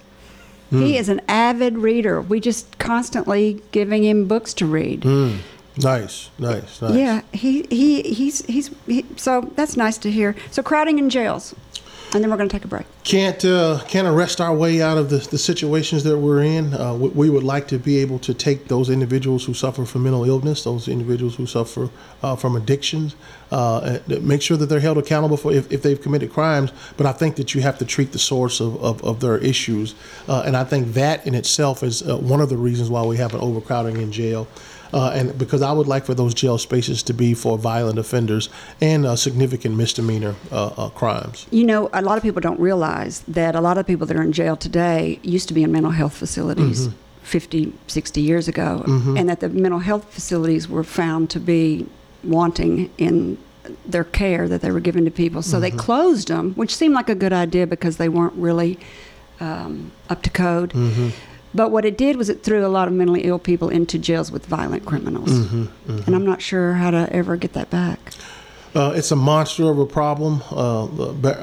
[0.71, 2.21] He is an avid reader.
[2.21, 5.01] We just constantly giving him books to read.
[5.03, 5.39] Mm.
[5.79, 6.95] Nice, nice, nice.
[6.95, 10.35] Yeah, he, he he's he's he, so that's nice to hear.
[10.51, 11.55] So crowding in jails,
[12.15, 12.87] and then we're going to take a break.
[13.05, 16.75] Can't uh, can't arrest our way out of the, the situations that we're in.
[16.75, 20.05] Uh, we, we would like to be able to take those individuals who suffer from
[20.05, 21.91] mental illness, those individuals who suffer
[22.23, 23.15] uh, from addictions,
[23.51, 26.73] uh, make sure that they're held accountable for if, if they've committed crimes.
[26.97, 29.95] But I think that you have to treat the source of, of, of their issues,
[30.29, 33.17] uh, and I think that in itself is uh, one of the reasons why we
[33.19, 34.49] have an overcrowding in jail.
[34.93, 38.49] Uh, and because I would like for those jail spaces to be for violent offenders
[38.81, 41.47] and uh, significant misdemeanor uh, uh, crimes.
[41.51, 44.23] You know, a lot of people don't realize that a lot of people that are
[44.23, 46.89] in jail today used to be in mental health facilities.
[47.23, 51.87] 50, 60 years ago, and that the mental health facilities were found to be
[52.25, 53.37] wanting in
[53.85, 55.43] their care that they were giving to people.
[55.43, 58.79] So they closed them, which seemed like a good idea because they weren't really
[59.41, 60.73] um, up to code.
[61.55, 64.31] But what it did was it threw a lot of mentally ill people into jails
[64.31, 65.31] with violent criminals.
[65.31, 66.03] Mm-hmm, mm-hmm.
[66.07, 68.13] And I'm not sure how to ever get that back.
[68.75, 70.43] Uh, it's a monster of a problem.
[70.51, 70.87] Uh,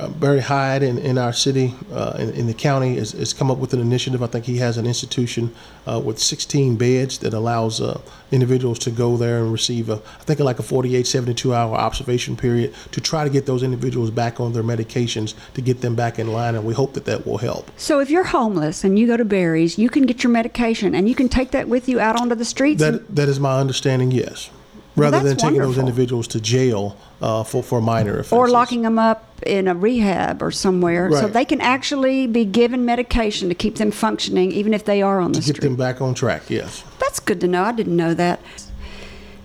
[0.10, 3.58] Barry Hyde in, in our city, uh, in, in the county, has, has come up
[3.58, 4.22] with an initiative.
[4.22, 5.54] I think he has an institution
[5.88, 8.00] uh, with 16 beds that allows uh,
[8.32, 12.38] individuals to go there and receive, a, I think, like a 48, 72 hour observation
[12.38, 16.20] period to try to get those individuals back on their medications to get them back
[16.20, 16.56] in line.
[16.56, 17.72] And we hope that that will help.
[17.78, 21.10] So if you're homeless and you go to Barry's, you can get your medication and
[21.10, 22.82] you can take that with you out onto the streets.
[22.82, 24.50] and- That, that is my understanding, yes.
[24.96, 28.32] Rather than that's taking those individuals to jail uh, for, for minor offenses.
[28.34, 32.86] or locking them up in a rehab or somewhere so they can actually be given
[32.86, 36.02] medication to keep them functioning even if they are on the to get them back
[36.02, 36.84] on track, yes.
[37.00, 37.64] That's good to know.
[37.64, 38.40] I didn't know that.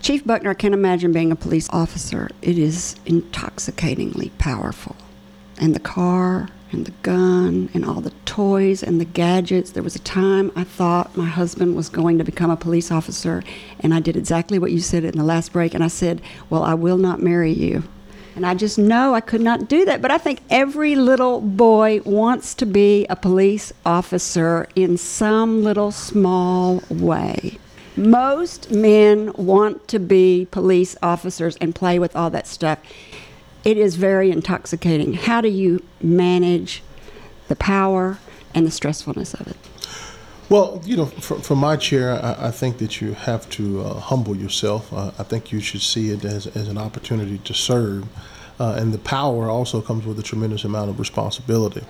[0.01, 2.29] Chief Buckner, I can't imagine being a police officer.
[2.41, 4.95] It is intoxicatingly powerful.
[5.59, 9.71] And the car and the gun and all the toys and the gadgets.
[9.71, 13.43] There was a time I thought my husband was going to become a police officer,
[13.79, 15.73] and I did exactly what you said in the last break.
[15.73, 17.83] And I said, Well, I will not marry you.
[18.35, 20.01] And I just know I could not do that.
[20.01, 25.91] But I think every little boy wants to be a police officer in some little
[25.91, 27.57] small way.
[27.97, 32.79] Most men want to be police officers and play with all that stuff.
[33.63, 35.13] It is very intoxicating.
[35.13, 36.81] How do you manage
[37.47, 38.17] the power
[38.55, 39.57] and the stressfulness of it?
[40.49, 43.93] Well, you know, from, from my chair, I, I think that you have to uh,
[43.99, 44.91] humble yourself.
[44.91, 48.05] Uh, I think you should see it as, as an opportunity to serve.
[48.59, 51.83] Uh, and the power also comes with a tremendous amount of responsibility.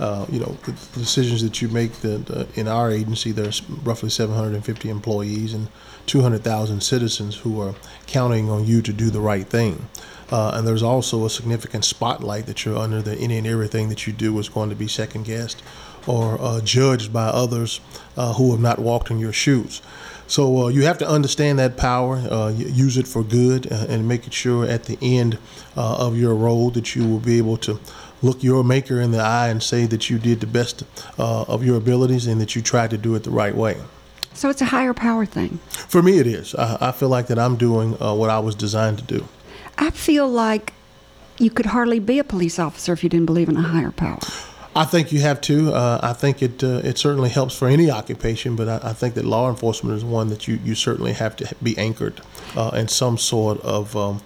[0.00, 4.10] Uh, you know, the, decisions that you make that uh, in our agency, there's roughly
[4.10, 5.68] 750 employees and
[6.06, 7.74] 200,000 citizens who are
[8.06, 9.88] counting on you to do the right thing.
[10.30, 14.06] Uh, and there's also a significant spotlight that you're under that any and everything that
[14.06, 15.62] you do is going to be second guessed
[16.06, 17.80] or uh, judged by others
[18.16, 19.82] uh, who have not walked in your shoes.
[20.26, 24.06] So uh, you have to understand that power, uh, use it for good, uh, and
[24.06, 25.38] make it sure at the end
[25.76, 27.80] uh, of your role that you will be able to
[28.20, 30.82] look your maker in the eye and say that you did the best
[31.18, 33.78] uh, of your abilities and that you tried to do it the right way.
[34.34, 35.58] So it's a higher power thing.
[35.70, 36.54] For me, it is.
[36.54, 39.26] I, I feel like that I'm doing uh, what I was designed to do.
[39.78, 40.74] I feel like
[41.38, 44.18] you could hardly be a police officer if you didn't believe in a higher power.
[44.74, 45.72] I think you have to.
[45.72, 49.14] Uh, I think it uh, it certainly helps for any occupation, but I, I think
[49.14, 52.20] that law enforcement is one that you, you certainly have to be anchored
[52.56, 54.20] uh, in some sort of um,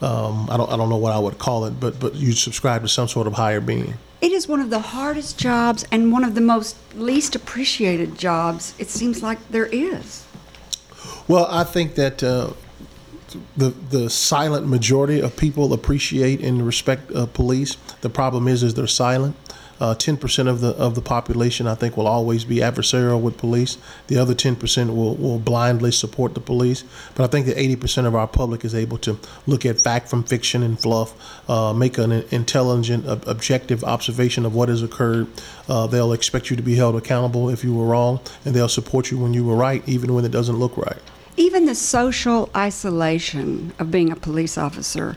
[0.00, 2.82] um, I don't I don't know what I would call it, but but you subscribe
[2.82, 3.94] to some sort of higher being.
[4.20, 8.74] It is one of the hardest jobs and one of the most least appreciated jobs
[8.78, 10.26] it seems like there is.
[11.28, 12.52] Well, I think that uh,
[13.56, 17.76] the the silent majority of people appreciate and respect uh, police.
[18.00, 19.36] The problem is, is they're silent.
[19.80, 23.36] Uh, Ten percent of the of the population, I think, will always be adversarial with
[23.36, 23.78] police.
[24.08, 26.82] The other ten percent will will blindly support the police.
[27.14, 30.08] But I think that eighty percent of our public is able to look at fact
[30.08, 31.14] from fiction and fluff,
[31.48, 35.28] uh, make an intelligent, ob- objective observation of what has occurred.
[35.68, 39.12] Uh, they'll expect you to be held accountable if you were wrong, and they'll support
[39.12, 41.02] you when you were right, even when it doesn't look right.
[41.38, 45.16] Even the social isolation of being a police officer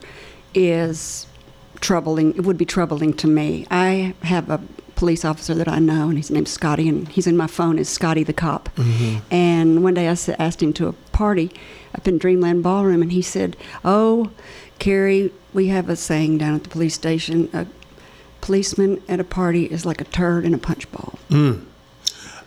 [0.53, 1.25] is
[1.79, 2.35] troubling.
[2.35, 3.65] It would be troubling to me.
[3.71, 4.61] I have a
[4.95, 7.89] police officer that I know, and his name's Scotty, and he's in my phone as
[7.89, 8.69] Scotty the cop.
[8.75, 9.33] Mm-hmm.
[9.33, 11.51] And one day I asked him to a party
[11.95, 14.29] up in Dreamland Ballroom, and he said, "Oh,
[14.77, 17.65] Carrie, we have a saying down at the police station: a
[18.41, 21.17] policeman at a party is like a turd in a punch bowl.
[21.31, 21.65] Mm.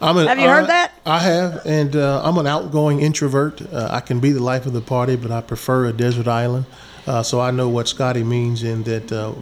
[0.04, 0.92] I'm an, Have you heard I- that?
[1.06, 3.60] I have, and uh, I'm an outgoing introvert.
[3.62, 6.66] Uh, I can be the life of the party, but I prefer a desert island.
[7.06, 9.32] Uh, so I know what Scotty means in that uh,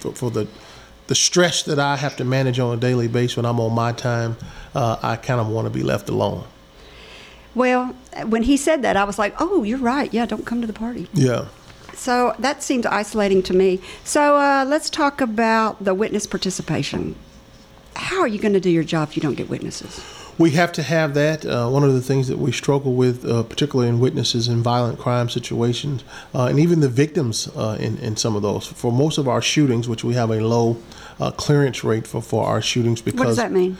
[0.00, 0.46] for, for the
[1.08, 3.92] the stress that I have to manage on a daily basis when I'm on my
[3.92, 4.36] time.
[4.74, 6.44] Uh, I kind of want to be left alone.
[7.54, 10.12] Well, when he said that, I was like, oh, you're right.
[10.14, 11.08] Yeah, don't come to the party.
[11.12, 11.46] Yeah.
[11.94, 13.80] So that seems isolating to me.
[14.04, 17.14] So uh, let's talk about the witness participation.
[17.96, 20.02] How are you going to do your job if you don't get witnesses?
[20.38, 21.44] We have to have that.
[21.44, 24.98] Uh, one of the things that we struggle with, uh, particularly in witnesses in violent
[24.98, 28.66] crime situations, uh, and even the victims uh, in, in some of those.
[28.66, 30.78] For most of our shootings, which we have a low
[31.20, 33.76] uh, clearance rate for, for our shootings because What does that mean?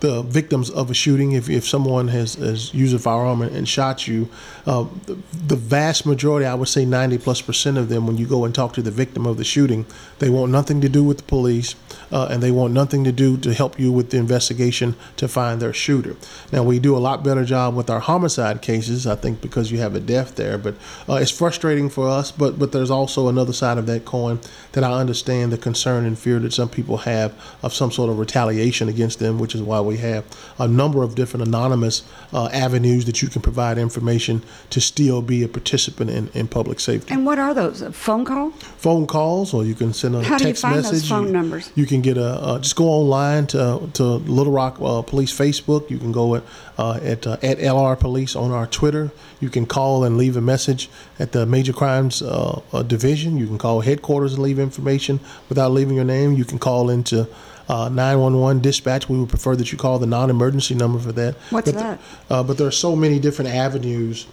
[0.00, 3.54] The, the victims of a shooting, if, if someone has, has used a firearm and,
[3.54, 4.28] and shot you,
[4.66, 8.26] uh, the, the vast majority, I would say 90 plus percent of them, when you
[8.26, 9.86] go and talk to the victim of the shooting,
[10.18, 11.74] they want nothing to do with the police
[12.12, 15.60] uh, and they want nothing to do to help you with the investigation to find
[15.60, 16.16] their shooter.
[16.52, 19.78] Now, we do a lot better job with our homicide cases, I think, because you
[19.78, 20.74] have a death there, but
[21.08, 24.40] uh, it's frustrating for us, but, but there's also another side of that coin
[24.72, 28.18] that I understand the concern and fear that some people have of some sort of
[28.18, 30.24] retaliation against them, which is why we have
[30.58, 35.42] a number of different anonymous uh, avenues that you can provide information to still be
[35.42, 37.14] a participant in, in public safety.
[37.14, 37.82] And what are those?
[37.82, 38.50] A phone call?
[38.50, 41.08] phone calls, or you can send a How do you text find those message.
[41.08, 41.70] phone you, numbers?
[41.74, 45.90] You can get a uh, just go online to to Little Rock uh, Police Facebook.
[45.90, 46.42] You can go at
[46.78, 49.10] uh, at uh, at LR Police on our Twitter.
[49.40, 53.36] You can call and leave a message at the Major Crimes uh, Division.
[53.36, 56.32] You can call headquarters and leave information without leaving your name.
[56.32, 57.28] You can call into
[57.68, 59.08] uh, 911 dispatch.
[59.08, 61.34] We would prefer that you call the non-emergency number for that.
[61.50, 62.00] What's But that?
[62.30, 64.26] uh, but there are so many different avenues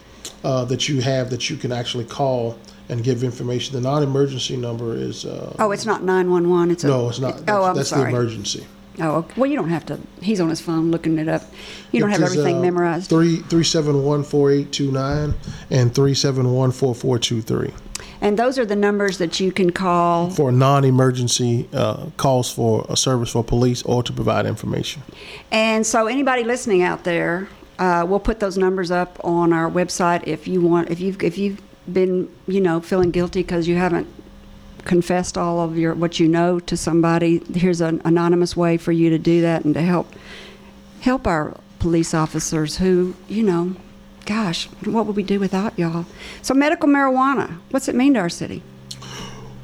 [0.43, 2.57] uh, that you have that you can actually call
[2.89, 3.75] and give information.
[3.75, 6.71] The non-emergency number is uh, Oh, it's not 911.
[6.71, 7.37] It's a, no, it's not.
[7.37, 8.11] That's, oh, I'm that's sorry.
[8.11, 8.65] the emergency.
[8.99, 9.41] Oh, okay.
[9.41, 9.99] well, you don't have to.
[10.21, 11.41] He's on his phone looking it up.
[11.91, 13.09] You don't have It is, everything uh, memorized.
[13.09, 15.33] Three three seven one four eight two nine
[15.71, 17.73] and three seven one four four two three
[18.21, 20.29] And those are the numbers that you can call.
[20.29, 25.01] for non-emergency uh, calls for a service for police or to provide information.
[25.51, 30.25] And so, anybody listening out there, uh, we'll put those numbers up on our website
[30.25, 30.89] if you want.
[30.89, 34.07] If you've if you've been, you know, feeling guilty because you haven't
[34.85, 39.09] confessed all of your what you know to somebody, here's an anonymous way for you
[39.09, 40.13] to do that and to help
[41.01, 43.75] help our police officers who, you know,
[44.25, 46.05] gosh, what would we do without y'all?
[46.41, 48.63] So, medical marijuana, what's it mean to our city?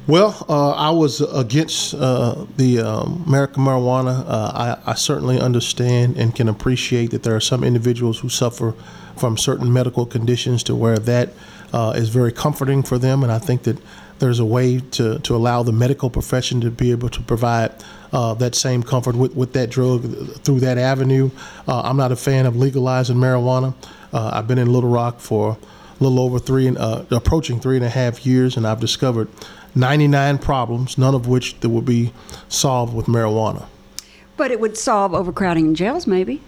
[0.06, 4.24] Well, uh, I was against uh, the um, American marijuana.
[4.26, 8.74] Uh, I, I certainly understand and can appreciate that there are some individuals who suffer
[9.16, 11.30] from certain medical conditions to where that
[11.72, 13.76] uh, is very comforting for them, and I think that
[14.18, 17.72] there's a way to, to allow the medical profession to be able to provide
[18.12, 20.02] uh, that same comfort with, with that drug
[20.38, 21.30] through that avenue.
[21.66, 23.74] Uh, I'm not a fan of legalizing marijuana.
[24.12, 25.56] Uh, I've been in Little Rock for
[26.00, 29.28] a little over three and uh, approaching three and a half years, and I've discovered
[29.74, 32.12] 99 problems, none of which that will be
[32.48, 33.66] solved with marijuana.
[34.36, 36.40] But it would solve overcrowding in jails, maybe.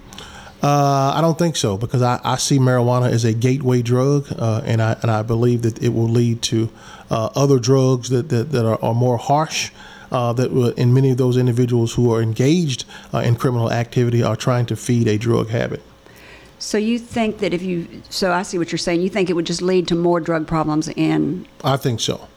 [0.62, 4.62] Uh, I don't think so because I, I see marijuana as a gateway drug, uh,
[4.64, 6.70] and I and I believe that it will lead to
[7.10, 9.70] uh, other drugs that that, that are, are more harsh.
[10.12, 14.36] Uh, that in many of those individuals who are engaged uh, in criminal activity are
[14.36, 15.82] trying to feed a drug habit.
[16.62, 19.02] So you think that if you, so I see what you're saying.
[19.02, 22.28] You think it would just lead to more drug problems in, I think so.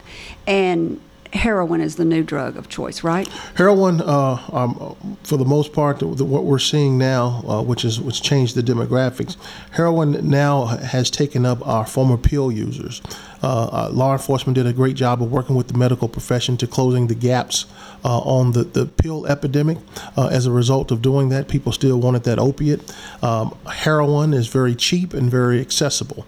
[0.48, 1.00] and
[1.32, 3.28] heroin is the new drug of choice, right?
[3.54, 7.84] Heroin, uh, um, for the most part, the, the, what we're seeing now, uh, which
[7.84, 9.36] is which changed the demographics,
[9.72, 13.02] heroin now has taken up our former pill users.
[13.42, 16.66] Uh, uh, law enforcement did a great job of working with the medical profession to
[16.66, 17.66] closing the gaps
[18.04, 19.78] uh, on the, the pill epidemic.
[20.16, 22.80] Uh, as a result of doing that, people still wanted that opiate.
[23.22, 26.26] Um, heroin is very cheap and very accessible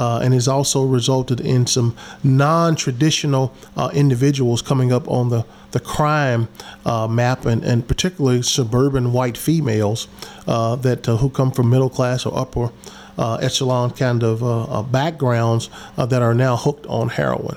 [0.00, 5.80] uh, and has also resulted in some non-traditional uh, individuals coming up on the the
[5.80, 6.48] crime
[6.84, 10.08] uh, map, and, and particularly suburban white females
[10.48, 12.72] uh, that uh, who come from middle class or upper
[13.18, 17.56] uh, echelon kind of backgrounds that are now hooked on heroin.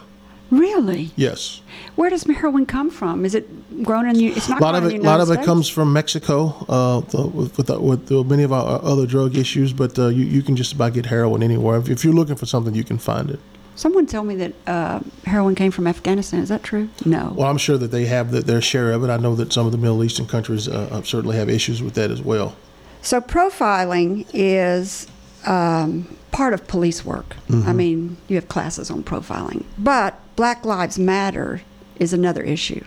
[0.54, 1.10] Really?
[1.16, 1.62] Yes.
[1.96, 3.26] Where does heroin come from?
[3.26, 4.28] Is it grown in the?
[4.28, 7.58] It's not A lot of it, the lot of it comes from Mexico uh, with,
[7.58, 10.74] with, the, with many of our other drug issues, but uh, you, you can just
[10.74, 11.78] about get heroin anywhere.
[11.78, 13.40] If, if you're looking for something, you can find it.
[13.76, 16.42] Someone told me that uh, heroin came from Afghanistan.
[16.42, 16.90] Is that true?
[17.04, 17.34] No.
[17.36, 19.10] Well, I'm sure that they have the, their share of it.
[19.10, 22.12] I know that some of the Middle Eastern countries uh, certainly have issues with that
[22.12, 22.56] as well.
[23.02, 25.08] So profiling is
[25.48, 27.36] um, part of police work.
[27.48, 27.70] Mm-hmm.
[27.70, 31.62] I mean, you have classes on profiling, but Black Lives Matter
[31.98, 32.84] is another issue.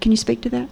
[0.00, 0.68] Can you speak to that?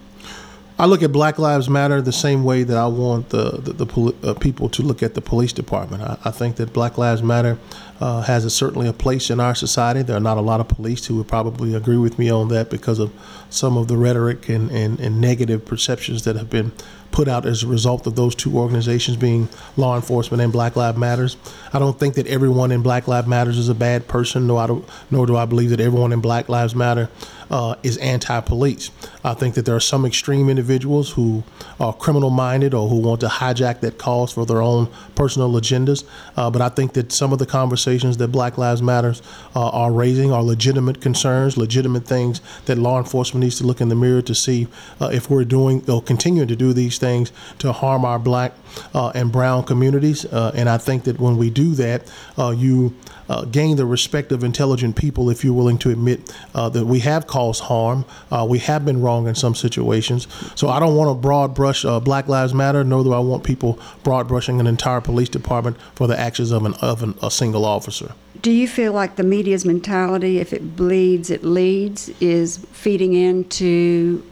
[0.77, 3.85] I look at Black Lives Matter the same way that I want the the, the
[3.85, 6.03] poli- uh, people to look at the police department.
[6.03, 7.57] I, I think that Black Lives Matter
[8.01, 10.01] uh, has a, certainly a place in our society.
[10.01, 12.69] There are not a lot of police who would probably agree with me on that
[12.69, 13.13] because of
[13.55, 16.71] some of the rhetoric and, and, and negative perceptions that have been
[17.11, 19.47] put out as a result of those two organizations being
[19.77, 21.37] law enforcement and Black Lives Matters.
[21.71, 24.67] I don't think that everyone in Black Lives Matters is a bad person, nor, I
[24.67, 27.09] don't, nor do I believe that everyone in Black Lives Matter
[27.49, 28.91] uh, is anti-police.
[29.23, 31.43] I think that there are some extreme individuals who
[31.79, 36.03] are criminal-minded or who want to hijack that cause for their own personal agendas.
[36.35, 39.21] Uh, but I think that some of the conversations that Black Lives Matters
[39.55, 43.89] uh, are raising are legitimate concerns, legitimate things that law enforcement needs to look in
[43.89, 44.67] the mirror to see
[44.99, 48.51] uh, if we're doing or continuing to do these things to harm our black
[48.93, 50.25] uh, and brown communities.
[50.25, 52.93] Uh, and I think that when we do that, you
[53.29, 56.99] uh, gain the respect of intelligent people if you're willing to admit uh, that we
[56.99, 60.27] have caused harm, uh, we have been wrong in some situations.
[60.55, 63.43] So I don't want to broad brush uh, Black Lives Matter, nor do I want
[63.43, 67.31] people broad brushing an entire police department for the actions of, an, of an, a
[67.31, 68.13] single officer.
[68.41, 74.23] Do you feel like the media's mentality, if it bleeds, it leads, is feeding into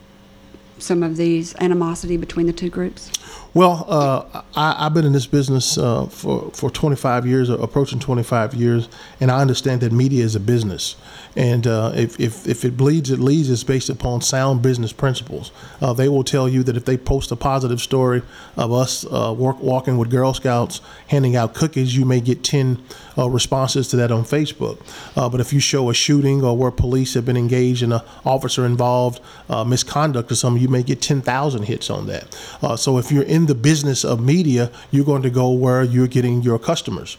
[0.78, 3.12] some of these animosity between the two groups?
[3.54, 8.56] Well, uh, I, have been in this business uh, for, for 25 years, approaching 25
[8.56, 8.90] years,
[9.20, 10.96] and I understand that media is a business.
[11.36, 15.52] And uh, if, if, if it bleeds, it leads, it's based upon sound business principles.
[15.82, 18.24] Uh, they will tell you that if they post a positive story
[18.58, 22.84] of us uh, work, walking with Girl Scouts, handing out cookies, you may get 10
[23.18, 24.80] uh, responses to that on Facebook.
[25.16, 28.02] Uh, but if you show a shooting or where police have been engaged in an
[28.26, 32.34] officer involved uh, misconduct or something, you may get 10,000 hits on that.
[32.80, 36.42] so if you're in the business of media, you're going to go where you're getting
[36.42, 37.18] your customers.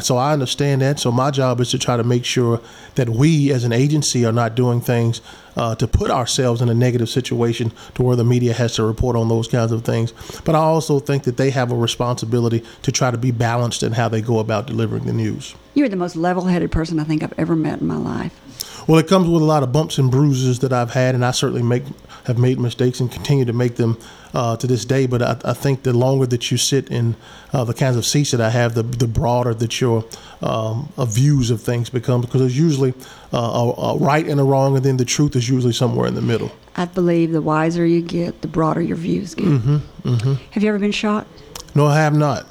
[0.00, 1.00] so I understand that.
[1.00, 2.60] So my job is to try to make sure
[2.94, 5.20] that we as an agency are not doing things
[5.56, 9.16] uh, to put ourselves in a negative situation to where the media has to report
[9.16, 10.12] on those kinds of things.
[10.44, 13.92] But I also think that they have a responsibility to try to be balanced in
[13.92, 15.54] how they go about delivering the news.
[15.74, 18.75] You're the most level headed person I think I've ever met in my life.
[18.86, 21.32] Well, it comes with a lot of bumps and bruises that I've had, and I
[21.32, 21.84] certainly make
[22.26, 23.96] have made mistakes and continue to make them
[24.34, 25.06] uh, to this day.
[25.06, 27.14] But I, I, think the longer that you sit in
[27.52, 30.04] uh, the kinds of seats that I have, the, the broader that your
[30.42, 32.94] um, uh, views of things become, because there's usually
[33.32, 36.14] uh, a, a, right and a wrong, and then the truth is usually somewhere in
[36.14, 36.50] the middle.
[36.76, 39.46] I believe the wiser you get, the broader your views get.
[39.46, 39.76] Mm-hmm,
[40.08, 40.34] mm-hmm.
[40.50, 41.26] Have you ever been shot?
[41.74, 42.46] No, I have not.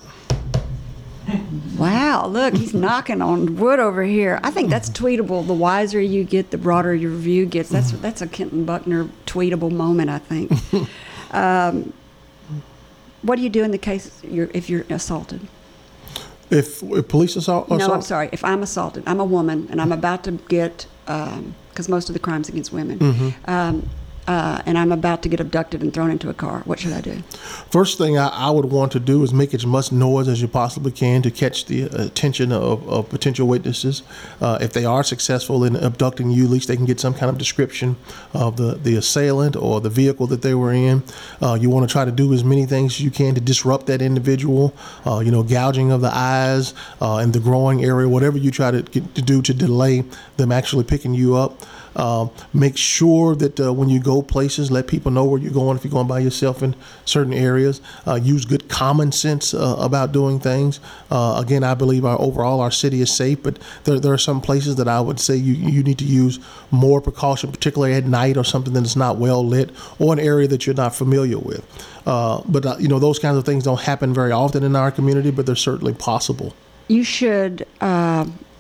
[1.78, 4.40] Wow, look, he's knocking on wood over here.
[4.44, 5.46] I think that's tweetable.
[5.48, 7.70] The wiser you get, the broader your view gets.
[7.70, 10.52] That's that's a Kenton Buckner tweetable moment, I think.
[11.32, 11.94] um,
[13.22, 15.42] what do you do in the case you're, if you're assaulted?
[16.52, 17.80] If, if police assault, assault?
[17.80, 18.30] No, I'm sorry.
[18.32, 22.14] If I'm assaulted, I'm a woman, and I'm about to get because um, most of
[22.14, 23.00] the crimes against women.
[23.00, 23.50] Mm-hmm.
[23.50, 23.90] Um,
[24.28, 26.62] uh, and I'm about to get abducted and thrown into a car.
[26.66, 27.22] What should I do?
[27.70, 30.48] First thing I, I, would want to do is make as much noise as you
[30.48, 34.02] possibly can to catch the attention of, of potential witnesses.
[34.42, 37.30] Uh, if they are successful in abducting you, at least they can get some kind
[37.30, 37.98] of description
[38.34, 41.04] of the, the assailant or the vehicle that they were in.
[41.42, 43.86] Uh, you want to try to do as many things as you can to disrupt
[43.86, 44.74] that individual.
[45.06, 48.72] Uh, you know, gouging of the eyes uh, in the growing area, whatever you try
[48.72, 50.04] to, get, to do to delay
[50.38, 51.62] them actually picking you up.
[51.96, 55.78] Uh, make sure that uh, when you go places, let people know where you're going.
[55.78, 56.76] If you're going by yourself in
[57.06, 60.80] certain areas, uh, use good common sense uh, about doing things.
[61.10, 64.42] Uh, again, I believe our overall our city is safe, but there, there are some
[64.42, 66.40] places that I would say you, you need to use
[66.70, 70.48] more precaution, particularly at night or something that is not well lit or an area
[70.50, 71.66] that you're not familiar with.
[72.06, 75.46] But you know those kinds of things don't happen very often in our community, but
[75.46, 76.54] they're certainly possible.
[76.88, 77.66] You should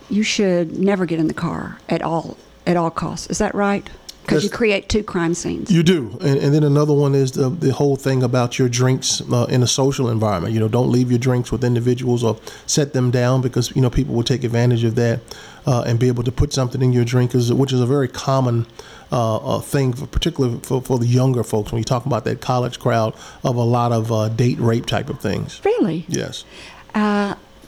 [0.08, 3.28] you should never get in the car at all at all costs.
[3.28, 3.88] Is that right?
[4.22, 5.72] Because you create two crime scenes.
[5.72, 9.22] You do, and, and, then another one is the the whole thing about your drinks
[9.32, 10.52] uh, in a social environment.
[10.52, 13.90] You know, don't leave your drinks with individuals or set them down because you know
[13.92, 15.20] people will take advantage of that
[15.68, 18.66] uh, and be able to put something in your drink, which is a very common
[19.12, 21.72] uh, uh, thing, for, particularly for, for the younger folks.
[21.72, 23.14] When you talk about that college crowd
[23.44, 25.62] of a lot of uh, date rape type of things.
[25.64, 26.06] Really?
[26.08, 26.46] Yes.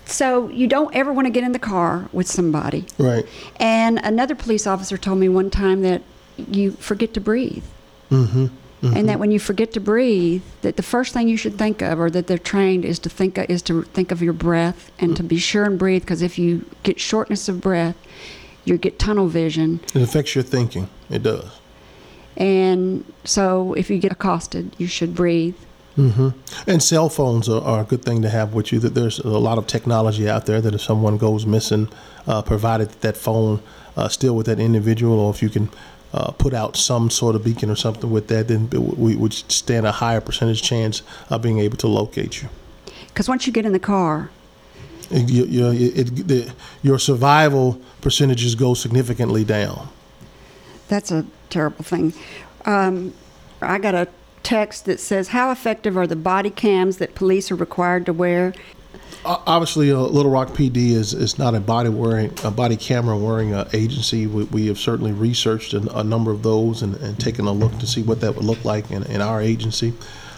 [0.07, 2.85] So you don't ever want to get in the car with somebody.
[2.97, 3.25] Right.
[3.57, 6.01] And another police officer told me one time that
[6.37, 7.63] you forget to breathe.
[8.09, 8.47] Mm-hmm.
[8.81, 8.95] Mm-hmm.
[8.95, 11.99] And that when you forget to breathe, that the first thing you should think of,
[11.99, 15.09] or that they're trained, is to think of, is to think of your breath and
[15.09, 15.15] mm-hmm.
[15.15, 16.03] to be sure and breathe.
[16.03, 17.97] Because if you get shortness of breath,
[18.65, 19.79] you get tunnel vision.
[19.95, 20.89] It affects your thinking.
[21.09, 21.59] It does.
[22.35, 25.55] And so, if you get accosted, you should breathe.
[25.97, 26.29] Mm-hmm.
[26.69, 28.79] And cell phones are, are, a good thing to have with you.
[28.79, 31.89] That there's a lot of technology out there that if someone goes missing,
[32.27, 33.61] uh, provided that, that phone
[33.95, 35.69] uh, still with that individual, or if you can
[36.13, 39.87] uh, put out some sort of beacon or something with that, then we would stand
[39.87, 42.49] a higher percentage chance of being able to locate you.
[43.07, 44.29] Because once you get in the car,
[45.09, 49.89] And you, you, it, the, your survival percentages go significantly down.
[50.89, 52.13] that's a terrible thing.
[52.65, 53.13] Um,
[53.61, 54.07] I got a
[54.47, 58.53] text that says, How effective are the body cams that police are required to wear?
[59.25, 63.53] Obviously, uh, Little Rock PD is, is not a body wearing a body camera wearing
[63.53, 64.25] uh, agency.
[64.25, 67.77] We, we have certainly researched a, a number of those and, and taken a look
[67.79, 69.93] to see what that would look like in, in our agency.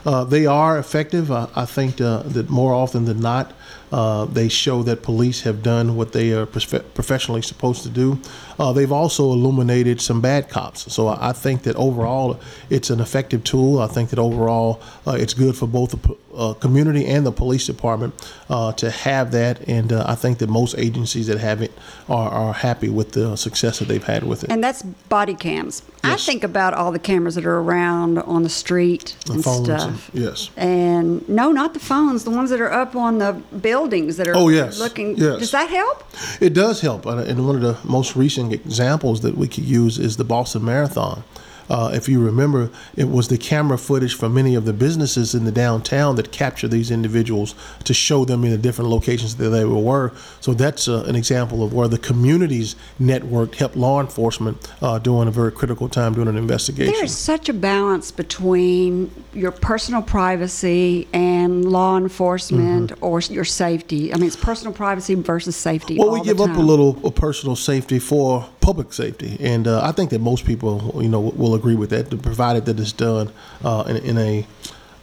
[0.05, 1.32] Uh, they are effective.
[1.32, 3.53] I think uh, that more often than not,
[3.91, 8.20] uh, they show that police have done what they are prof- professionally supposed to do.
[8.59, 10.91] Uh, they've also illuminated some bad cops.
[10.93, 12.39] So I I think that overall,
[12.70, 13.80] it's an effective tool.
[13.80, 17.32] I think that overall, uh, it's good for both the p- uh, community and the
[17.32, 18.13] police department
[18.49, 19.67] uh, to have that.
[19.67, 21.72] And uh, I think that most agencies that have it
[22.07, 24.51] are, are happy with the success that they've had with it.
[24.51, 25.84] And that's body cams.
[26.03, 29.82] I think about all the cameras that are around on the street and phones and-
[29.82, 30.09] stuff.
[30.13, 30.49] yes.
[30.57, 34.36] And no, not the phones, the ones that are up on the buildings that are
[34.36, 34.80] Oh, yes.
[34.80, 35.18] looking.
[35.18, 35.39] Yes.
[35.39, 36.03] Does that help?
[36.41, 40.18] It does help, and one of the most recent examples that we could use is
[40.18, 41.24] the Boston Marathon.
[41.70, 45.45] Uh, if you remember, it was the camera footage from many of the businesses in
[45.45, 49.65] the downtown that captured these individuals to show them in the different locations that they
[49.65, 50.11] were.
[50.41, 55.28] So that's uh, an example of where the community's network helped law enforcement uh, during
[55.28, 56.93] a very critical time during an investigation.
[56.93, 64.13] There is such a balance between your personal privacy and law enforcement or your safety.
[64.13, 65.95] I mean, it's personal privacy versus safety.
[65.95, 66.03] Mm-hmm.
[66.03, 70.11] Well, we give up a little personal safety for public safety, and uh, I think
[70.11, 73.32] that most people, you know, will agree with that, provided that it's done
[73.63, 74.45] uh, in, in a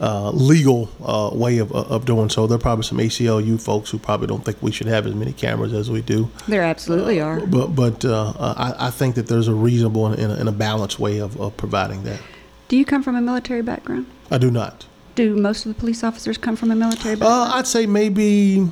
[0.00, 2.46] uh, legal uh, way of, of doing so.
[2.46, 5.32] There are probably some ACLU folks who probably don't think we should have as many
[5.32, 7.40] cameras as we do, There absolutely are.
[7.44, 11.18] but but uh, I, I think that there's a reasonable and, and, a, balanced way
[11.18, 12.20] of, of providing that.
[12.68, 14.06] Do you come from a military background?
[14.30, 14.86] I do not.
[15.16, 17.52] Do most of the police officers come from a military Uh, background?
[17.54, 18.70] I'd say maybe.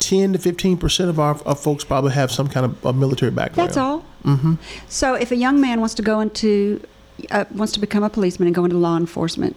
[0.00, 3.30] 10 to 15 percent of our, our folks probably have some kind of a military
[3.30, 3.68] background.
[3.68, 4.04] That's all.
[4.24, 4.54] Mm-hmm.
[4.88, 6.82] So, if a young man wants to go into,
[7.30, 9.56] uh, wants to become a policeman and go into law enforcement,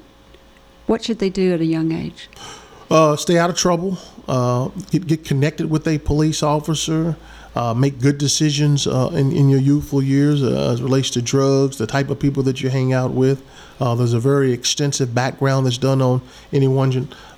[0.87, 2.29] what should they do at a young age?
[2.89, 3.97] Uh, stay out of trouble.
[4.27, 7.15] Uh, get, get connected with a police officer.
[7.55, 11.21] Uh, make good decisions uh, in, in your youthful years uh, as it relates to
[11.21, 13.41] drugs, the type of people that you hang out with.
[13.79, 16.21] Uh, there's a very extensive background that's done on
[16.51, 16.91] anyone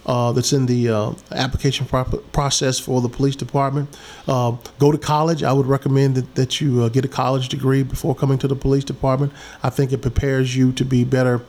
[0.07, 3.95] uh, that's in the uh, application pro- process for the police department.
[4.27, 5.43] Uh, go to college.
[5.43, 8.55] I would recommend that, that you uh, get a college degree before coming to the
[8.55, 9.33] police department.
[9.61, 11.41] I think it prepares you to be better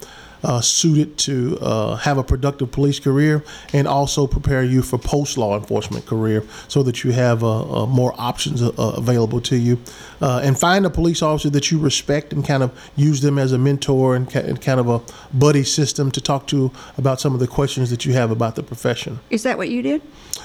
[0.42, 5.38] uh, suited to uh, have a productive police career and also prepare you for post
[5.38, 9.78] law enforcement career so that you have uh, uh, more options uh, available to you.
[10.20, 13.52] Uh, and find a police officer that you respect and kind of use them as
[13.52, 15.00] a mentor and, ca- and kind of a
[15.36, 18.62] buddy system to talk to about some of the questions that you have about the
[18.62, 19.20] profession.
[19.30, 20.02] Is that what you did?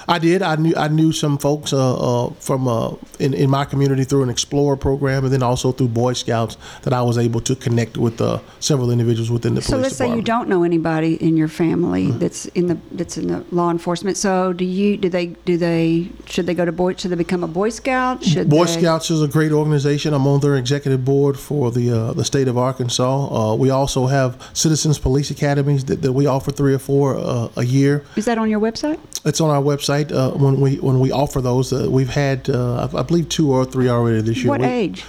[0.07, 0.41] I did.
[0.41, 4.23] I knew I knew some folks uh, uh, from uh, in in my community through
[4.23, 7.97] an Explorer program, and then also through Boy Scouts that I was able to connect
[7.97, 10.15] with uh, several individuals within the So police let's say you.
[10.15, 10.23] Mm-hmm.
[10.23, 14.17] don't know anybody in your family that's in the that's in the law enforcement.
[14.17, 17.43] So do you do they do they should they go to boy should they become
[17.43, 18.23] a boy scout?
[18.23, 20.13] Should Boy they, Scouts is a great organization.
[20.13, 23.03] I'm on their executive board for the uh, the state of Arkansas.
[23.03, 27.49] Uh, we also have citizens police academies that, that we offer three or four uh,
[27.57, 28.03] a year.
[28.15, 28.99] Is that on your website?
[29.25, 30.11] It's on our website.
[30.11, 33.51] Uh, when we when we offer those, uh, we've had uh, I, I believe two
[33.51, 34.49] or three already this year.
[34.49, 35.05] What We- age?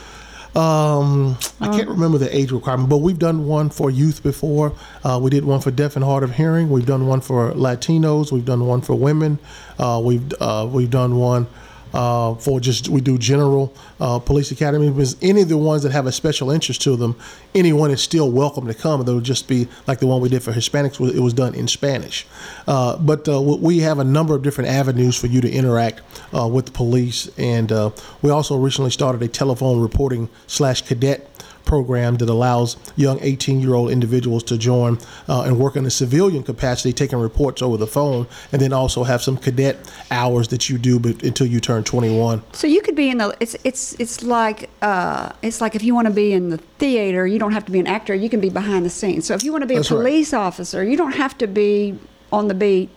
[0.56, 4.72] Um, I can't remember the age requirement, but we've done one for youth before.
[5.02, 6.70] Uh, we did one for deaf and hard of hearing.
[6.70, 8.30] We've done one for Latinos.
[8.30, 9.38] We've done one for women.
[9.78, 11.48] Uh, we've uh, we've done one
[11.94, 14.90] uh, for just we do general uh, police academy.
[14.90, 17.16] Because any of the ones that have a special interest to them,
[17.54, 19.02] anyone is still welcome to come.
[19.04, 21.00] They'll just be like the one we did for Hispanics.
[21.14, 22.26] It was done in Spanish,
[22.66, 26.02] uh, but uh, we have a number of different avenues for you to interact
[26.36, 27.90] uh, with the police, and uh,
[28.20, 31.30] we also recently started a telephone reporting slash cadet
[31.64, 34.98] program that allows young 18 year old individuals to join
[35.28, 39.04] uh, and work in a civilian capacity, taking reports over the phone, and then also
[39.04, 39.76] have some cadet
[40.10, 42.42] hours that you do but, until you turn 21.
[42.52, 45.94] So you could be in the it's it's it's like uh, it's like if you
[45.94, 48.14] want to be in the theater, you don't have to be an actor.
[48.14, 49.26] You can be behind the scenes.
[49.26, 50.02] So if you want to be That's a right.
[50.02, 51.98] police officer, you don't have to be
[52.32, 52.90] on the beat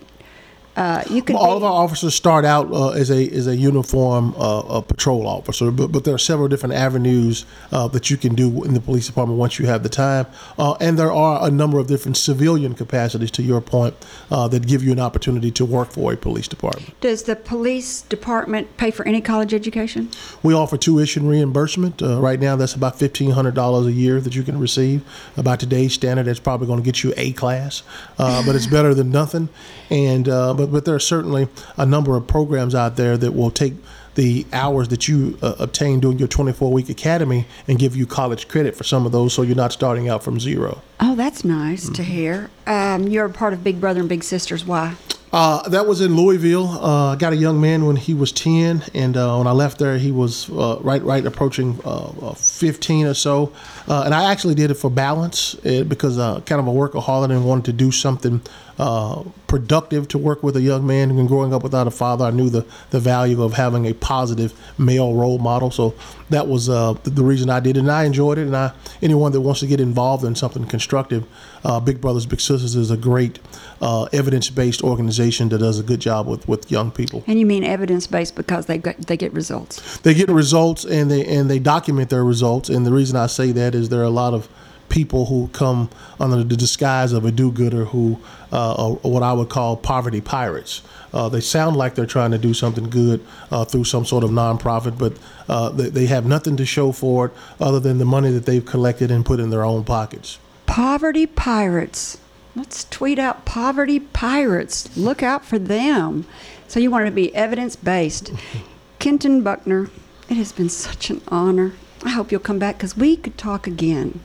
[0.77, 3.55] Uh, you could All be- of our officers start out uh, as a as a
[3.55, 8.15] uniform uh, a patrol officer, but, but there are several different avenues uh, that you
[8.15, 10.27] can do in the police department once you have the time,
[10.59, 13.31] uh, and there are a number of different civilian capacities.
[13.31, 13.95] To your point,
[14.29, 16.93] uh, that give you an opportunity to work for a police department.
[17.01, 20.09] Does the police department pay for any college education?
[20.43, 22.03] We offer tuition reimbursement.
[22.03, 25.01] Uh, right now, that's about fifteen hundred dollars a year that you can receive.
[25.35, 27.81] By today's standard, that's probably going to get you A class,
[28.19, 29.49] uh, but it's better than nothing.
[29.89, 33.49] And uh, but but there are certainly a number of programs out there that will
[33.49, 33.73] take
[34.13, 38.47] the hours that you uh, obtain during your 24 week academy and give you college
[38.47, 40.81] credit for some of those, so you're not starting out from zero.
[40.99, 41.93] Oh, that's nice Mm-hmm.
[41.95, 42.49] to hear.
[42.67, 44.65] Um, you're a part of Big Brother and Big Sisters.
[44.65, 44.95] Why?
[45.33, 46.67] Uh, that was in Louisville.
[46.67, 49.77] Uh, I got a young man when he was 10, and uh, when I left
[49.77, 53.51] there, he was uh, right, right approaching uh, uh, 15 or so.
[53.89, 57.29] Uh, and I actually did it for balance uh, because uh, kind of a workaholic
[57.29, 58.41] and wanted to do something
[58.77, 61.09] uh, productive to work with a young man.
[61.09, 64.53] And growing up without a father, I knew the, the value of having a positive
[64.77, 65.71] male role model.
[65.71, 65.95] So
[66.29, 68.47] that was uh, the, reason I did it, and I enjoyed it.
[68.47, 71.25] And I, anyone that wants to get involved in something constructive,
[71.63, 73.39] uh, Big Brothers Big Sisters is a great
[73.81, 77.23] uh, evidence-based organization that does a good job with, with young people.
[77.27, 79.97] And you mean evidence based because they get they get results.
[79.99, 82.69] They get results and they and they document their results.
[82.69, 84.47] And the reason I say that is there are a lot of
[84.89, 88.19] people who come under the disguise of a do-gooder who
[88.51, 90.81] uh, are what I would call poverty pirates.
[91.13, 94.29] Uh, they sound like they're trying to do something good uh, through some sort of
[94.29, 95.13] nonprofit, but
[95.49, 98.65] uh, they, they have nothing to show for it other than the money that they've
[98.65, 100.39] collected and put in their own pockets.
[100.65, 102.17] Poverty pirates.
[102.55, 104.95] Let's tweet out poverty pirates.
[104.97, 106.25] Look out for them.
[106.67, 108.31] So you want to be evidence based.
[108.99, 109.89] Kenton Buckner,
[110.29, 111.73] it has been such an honor.
[112.03, 114.19] I hope you'll come back because we could talk again.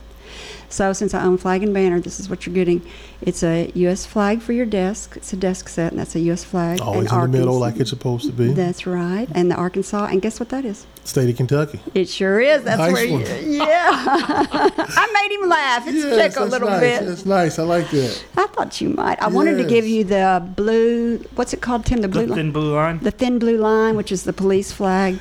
[0.73, 2.81] So since I own Flag and Banner, this is what you're getting.
[3.21, 4.07] It's a U.S.
[4.07, 5.15] flag for your desk.
[5.15, 6.43] It's a desk set, and that's a U.S.
[6.43, 6.81] flag.
[6.81, 8.53] Always And in the middle, like it's supposed to be.
[8.53, 9.27] That's right.
[9.35, 10.87] And the Arkansas, and guess what that is?
[11.03, 11.79] State of Kentucky.
[11.93, 12.63] It sure is.
[12.63, 13.21] That's Nice where you, one.
[13.51, 13.67] yeah.
[13.69, 15.87] I made him laugh.
[15.87, 16.79] It's Yes, check a that's little nice.
[16.81, 17.05] bit.
[17.05, 17.59] That's nice.
[17.59, 18.25] I like that.
[18.37, 19.21] I thought you might.
[19.21, 21.17] I wanted to give you the blue.
[21.35, 22.01] What's it called, Tim?
[22.01, 22.37] The blue The line.
[22.37, 22.97] thin blue line.
[22.99, 25.19] The thin blue line, which is the police flag.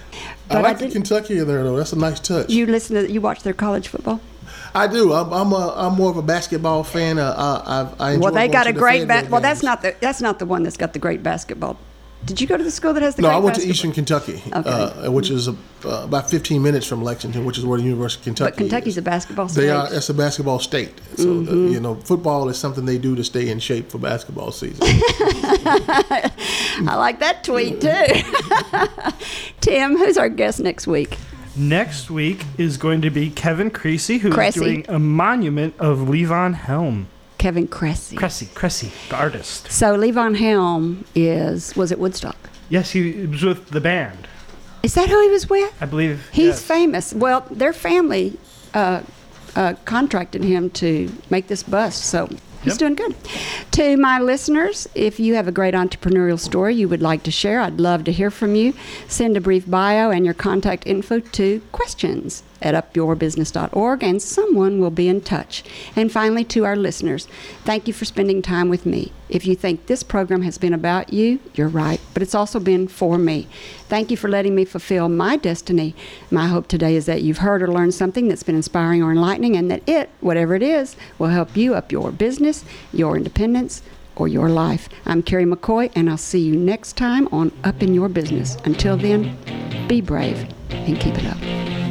[0.49, 0.93] I But like I the did.
[0.95, 1.77] Kentucky there though.
[1.77, 2.49] That's a nice touch.
[2.49, 3.11] You listen to.
[3.13, 4.21] You watch their college football.
[4.75, 5.13] I do.
[5.13, 7.19] I'm I'm, a, I'm more of a basketball fan.
[7.19, 7.35] Uh,
[7.99, 9.07] I, I, I enjoy Well, they got a great.
[9.07, 9.95] Ba- well, that's not the.
[10.01, 11.77] That's not the one that's got the great basketball.
[12.25, 13.23] Did you go to the school that has the?
[13.23, 13.63] No, I went to?
[13.67, 14.71] Eastern Kentucky, Okay.
[14.71, 15.55] uh, which is uh,
[15.85, 18.51] about 15 minutes from Lexington, which is where the University of Kentucky.
[18.53, 18.99] But Kentucky's is.
[18.99, 19.93] a basketball They are.
[19.93, 20.93] It's a basketball state.
[21.17, 24.53] So the, you know, football is something they do to stay in shape for basketball
[24.53, 24.79] season.
[26.87, 28.07] I like that tweet too.
[29.61, 31.19] Tim, who's our guest next week?
[31.55, 34.61] Next week is going to be Kevin Creasy, who's Cressy.
[34.61, 37.09] doing a monument of Levon Helm.
[37.37, 38.17] Kevin Cressy.
[38.17, 39.71] Cressy, Cressy, the artist.
[39.71, 42.37] So Levon Helm is was at Woodstock.
[42.71, 44.29] Yes, he was with the band.
[44.83, 45.75] Is that who he was with?
[45.83, 46.27] I believe.
[46.33, 46.63] He's yes.
[46.63, 47.13] famous.
[47.13, 48.39] Well, their family
[48.73, 49.03] uh,
[49.55, 52.31] uh, contracted him to make this bust, so
[52.63, 52.79] he's Yep.
[52.79, 53.15] doing good.
[53.73, 57.61] To my listeners, if you have a great entrepreneurial story you would like to share,
[57.61, 58.75] I'd love to hear from you.
[59.09, 64.91] Send a brief bio and your contact info to questions at upyourbusiness.org, and someone will
[64.91, 65.63] be in touch.
[65.95, 67.29] And finally, to our listeners,
[67.65, 69.13] thank you for spending time with me.
[69.29, 72.89] If you think this program has been about you, you're right, but it's also been
[72.89, 73.49] for me.
[73.89, 75.95] Thank you for letting me fulfill my destiny.
[76.31, 79.57] My hope today is that you've heard or learned something that's been inspiring or enlightening,
[79.57, 83.83] and that it, whatever it is, will help you up your business, your independence,
[84.17, 84.89] or your life.
[85.07, 88.57] I'm Carrie McCoy, and I'll see you next time on Up in Your Business.
[88.65, 89.37] Until then,
[89.89, 91.82] be brave and keep it up.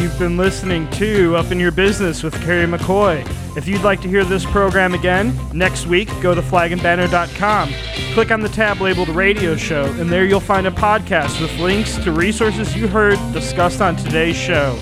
[0.00, 3.20] You've been listening to Up in Your Business with Carrie McCoy.
[3.54, 7.74] If you'd like to hear this program again, next week, go to flagandbanner.com.
[8.14, 11.98] Click on the tab labeled Radio Show, and there you'll find a podcast with links
[11.98, 14.78] to resources you heard discussed on today's show.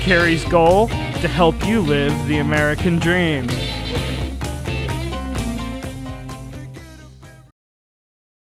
[0.00, 0.88] Carrie's goal?
[0.88, 3.46] To help you live the American dream.